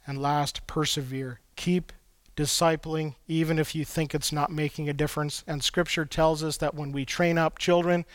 And 0.08 0.20
last, 0.20 0.66
persevere. 0.66 1.40
Keep 1.56 1.94
discipling, 2.38 3.16
even 3.28 3.60
if 3.60 3.76
you 3.76 3.84
think 3.84 4.14
it's 4.14 4.32
not 4.32 4.52
making 4.52 4.88
a 4.88 4.94
difference. 4.94 5.44
And 5.48 5.64
Scripture 5.64 6.06
tells 6.06 6.44
us 6.44 6.56
that 6.58 6.76
when 6.76 6.92
we 6.94 7.04
train 7.04 7.38
up 7.38 7.58
children 7.58 8.06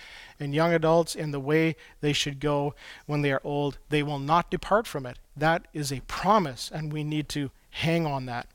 and 0.40 0.54
young 0.54 0.72
adults 0.72 1.14
in 1.14 1.32
the 1.32 1.40
way 1.40 1.76
they 2.00 2.12
should 2.12 2.40
go 2.40 2.74
when 3.06 3.20
they 3.20 3.32
are 3.32 3.42
old, 3.44 3.78
they 3.90 4.02
will 4.02 4.20
not 4.20 4.50
depart 4.50 4.86
from 4.86 5.04
it. 5.04 5.18
That 5.36 5.66
is 5.74 5.92
a 5.92 6.00
promise, 6.02 6.70
and 6.72 6.92
we 6.92 7.04
need 7.04 7.28
to 7.30 7.50
hang 7.70 8.06
on 8.06 8.26
that. 8.26 8.46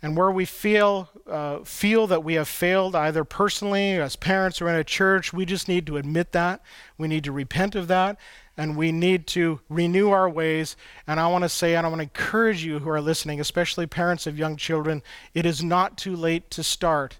And 0.00 0.16
where 0.16 0.30
we 0.30 0.44
feel 0.44 1.08
uh, 1.26 1.60
feel 1.64 2.06
that 2.06 2.22
we 2.22 2.34
have 2.34 2.46
failed, 2.46 2.94
either 2.94 3.24
personally, 3.24 3.92
as 3.92 4.16
parents, 4.16 4.60
or 4.60 4.68
in 4.68 4.76
a 4.76 4.84
church, 4.84 5.32
we 5.32 5.46
just 5.46 5.66
need 5.66 5.86
to 5.86 5.96
admit 5.96 6.32
that. 6.32 6.60
We 6.98 7.08
need 7.08 7.24
to 7.24 7.32
repent 7.32 7.74
of 7.74 7.88
that, 7.88 8.18
and 8.56 8.76
we 8.76 8.92
need 8.92 9.26
to 9.28 9.60
renew 9.68 10.10
our 10.10 10.28
ways. 10.28 10.76
And 11.06 11.18
I 11.18 11.26
want 11.26 11.42
to 11.42 11.48
say, 11.48 11.74
and 11.74 11.86
I 11.86 11.88
want 11.88 12.00
to 12.00 12.04
encourage 12.04 12.64
you 12.64 12.78
who 12.78 12.90
are 12.90 13.00
listening, 13.00 13.40
especially 13.40 13.86
parents 13.86 14.26
of 14.26 14.38
young 14.38 14.56
children, 14.56 15.02
it 15.32 15.44
is 15.44 15.62
not 15.62 15.98
too 15.98 16.14
late 16.14 16.50
to 16.50 16.62
start. 16.62 17.18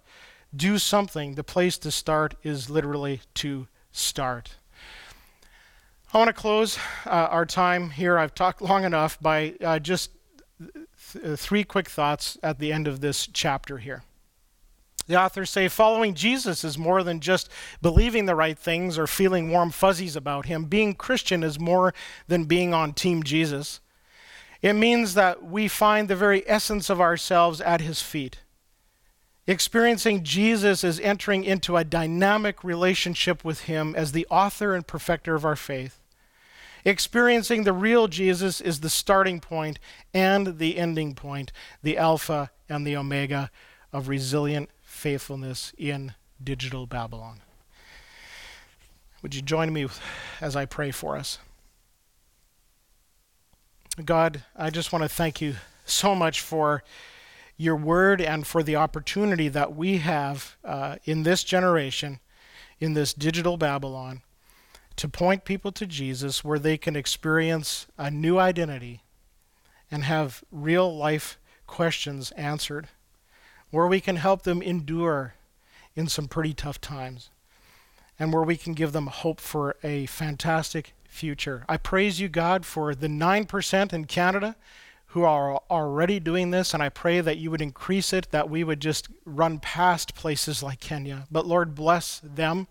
Do 0.55 0.78
something. 0.78 1.35
The 1.35 1.45
place 1.45 1.78
to 1.78 1.91
start 1.91 2.35
is 2.43 2.70
literally 2.70 3.20
to 3.35 3.66
start. 3.91 4.57
I 6.12 6.18
want 6.18 6.28
to 6.28 6.32
close 6.32 6.78
uh, 7.07 7.11
our 7.11 7.45
time 7.45 7.91
here. 7.91 8.18
I've 8.18 8.37
talked 8.37 8.62
long 8.62 8.85
enough 8.85 9.20
by 9.20 9.55
uh, 9.61 9.80
just 9.80 10.11
th- 10.61 11.39
three 11.39 11.64
quick 11.64 11.89
thoughts 11.89 12.39
at 12.41 12.61
the 12.61 12.72
end 12.72 12.87
of 12.87 13.01
this 13.01 13.26
chapter 13.26 13.78
here. 13.78 14.05
The 15.07 15.20
authors 15.20 15.50
say 15.50 15.68
following 15.68 16.14
Jesus 16.14 16.64
is 16.64 16.78
more 16.78 17.02
than 17.02 17.20
just 17.20 17.50
believing 17.82 18.26
the 18.26 18.34
right 18.34 18.59
things 18.59 18.98
or 18.98 19.07
feeling 19.07 19.50
warm 19.50 19.70
fuzzies 19.70 20.16
about 20.16 20.46
him. 20.46 20.64
Being 20.64 20.94
Christian 20.94 21.42
is 21.42 21.61
more 21.61 21.92
than 22.26 22.44
being 22.44 22.72
on 22.72 22.94
Team 22.94 23.22
Jesus. 23.22 23.80
It 24.62 24.72
means 24.72 25.12
that 25.12 25.44
we 25.44 25.68
find 25.68 26.09
the 26.09 26.16
very 26.16 26.42
essence 26.48 26.88
of 26.88 27.00
ourselves 27.00 27.61
at 27.61 27.82
his 27.82 28.00
feet. 28.00 28.38
Experiencing 29.46 30.24
Jesus 30.24 30.82
is 30.82 30.98
entering 31.00 31.44
into 31.44 31.76
a 31.76 31.84
dynamic 31.84 32.64
relationship 32.64 33.44
with 33.44 33.64
him 33.64 33.94
as 33.94 34.12
the 34.12 34.26
author 34.30 34.74
and 34.74 34.86
perfecter 34.86 35.34
of 35.34 35.44
our 35.44 35.57
faith. 35.57 36.00
Experiencing 36.86 37.64
the 37.64 37.74
real 37.74 38.09
Jesus 38.09 38.62
is 38.62 38.80
the 38.80 38.88
starting 38.88 39.40
point 39.40 39.78
and 40.14 40.59
the 40.59 40.78
ending 40.78 41.14
point, 41.14 41.52
the 41.82 41.98
Alpha 41.98 42.50
and 42.66 42.86
the 42.86 42.96
Omega 42.96 43.50
of 43.92 44.09
resilient 44.09 44.70
faithfulness 44.95 45.72
in 45.76 46.14
digital 46.42 46.86
Babylon. 46.86 47.40
Would 49.22 49.34
you 49.34 49.42
join 49.42 49.72
me 49.72 49.86
as 50.40 50.55
I 50.55 50.64
pray 50.64 50.90
for 50.90 51.16
us? 51.16 51.38
God, 54.03 54.45
I 54.57 54.70
just 54.70 54.92
want 54.92 55.03
to 55.03 55.09
thank 55.09 55.40
you 55.40 55.57
so 55.84 56.14
much 56.14 56.40
for 56.40 56.82
your 57.57 57.76
word 57.76 58.20
and 58.20 58.47
for 58.47 58.62
the 58.62 58.76
opportunity 58.76 59.49
that 59.49 59.74
we 59.74 59.99
have 59.99 60.57
uh, 60.64 60.97
in 61.05 61.22
this 61.22 61.45
generation, 61.45 62.20
in 62.80 62.95
this 62.95 63.12
digital 63.12 63.57
Babylon, 63.57 64.22
to 64.97 65.09
point 65.09 65.45
people 65.45 65.72
to 65.72 65.86
Jesus 65.86 66.45
where 66.45 66.59
they 66.59 66.76
can 66.76 66.97
experience 66.97 67.86
a 67.97 68.11
new 68.11 68.38
identity 68.38 69.03
and 69.90 70.05
have 70.05 70.42
real 70.51 70.97
life 70.97 71.38
questions 71.66 72.30
answered 72.32 72.88
where 73.75 73.89
we 73.89 74.01
can 74.01 74.16
help 74.16 74.43
them 74.45 74.62
endure 74.62 75.35
in 75.97 76.07
some 76.07 76.29
pretty 76.29 76.55
tough 76.55 76.81
times, 76.81 77.31
and 78.18 78.33
where 78.33 78.45
we 78.45 78.57
can 78.57 78.72
give 78.72 78.93
them 78.93 79.09
hope 79.09 79.41
for 79.41 79.75
a 79.83 80.07
fantastic 80.07 80.93
future. 81.09 81.64
I 81.68 81.77
praise 81.77 82.20
you, 82.20 82.29
God, 82.29 82.64
for 82.64 82.95
the 82.95 83.09
9% 83.09 83.93
in 83.93 84.05
Canada 84.05 84.55
who 85.09 85.25
are 85.25 85.61
already 85.70 86.20
doing 86.20 86.53
this, 86.53 86.72
and 86.72 86.83
I 86.83 86.89
pray 86.89 87.20
that 87.20 87.39
you 87.39 87.51
would 87.51 87.61
increase 87.61 88.12
it, 88.12 88.29
that 88.31 88.49
we 88.49 88.62
would 88.62 88.81
just 88.81 89.09
run 89.25 89.59
past 89.59 90.14
places 90.14 90.62
like 90.62 90.79
Kenya. 90.79 91.27
But 91.31 91.47
Lord, 91.47 91.75
bless 91.75 92.20
them. 92.20 92.68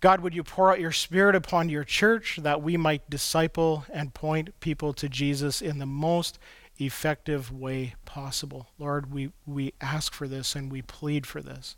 God, 0.00 0.20
would 0.20 0.34
you 0.34 0.42
pour 0.42 0.72
out 0.72 0.80
your 0.80 0.92
Spirit 0.92 1.36
upon 1.36 1.68
your 1.68 1.84
church 1.84 2.38
that 2.42 2.62
we 2.62 2.76
might 2.76 3.08
disciple 3.10 3.84
and 3.92 4.14
point 4.14 4.58
people 4.58 4.92
to 4.94 5.08
Jesus 5.08 5.62
in 5.62 5.78
the 5.78 5.86
most 5.86 6.38
effective 6.80 7.52
way 7.52 7.94
possible. 8.04 8.68
Lord, 8.78 9.12
we, 9.12 9.32
we 9.46 9.72
ask 9.80 10.12
for 10.12 10.26
this 10.26 10.54
and 10.54 10.70
we 10.70 10.82
plead 10.82 11.26
for 11.26 11.40
this. 11.40 11.76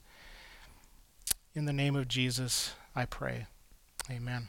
In 1.54 1.64
the 1.64 1.72
name 1.72 1.96
of 1.96 2.08
Jesus, 2.08 2.74
I 2.94 3.04
pray. 3.04 3.46
Amen. 4.10 4.48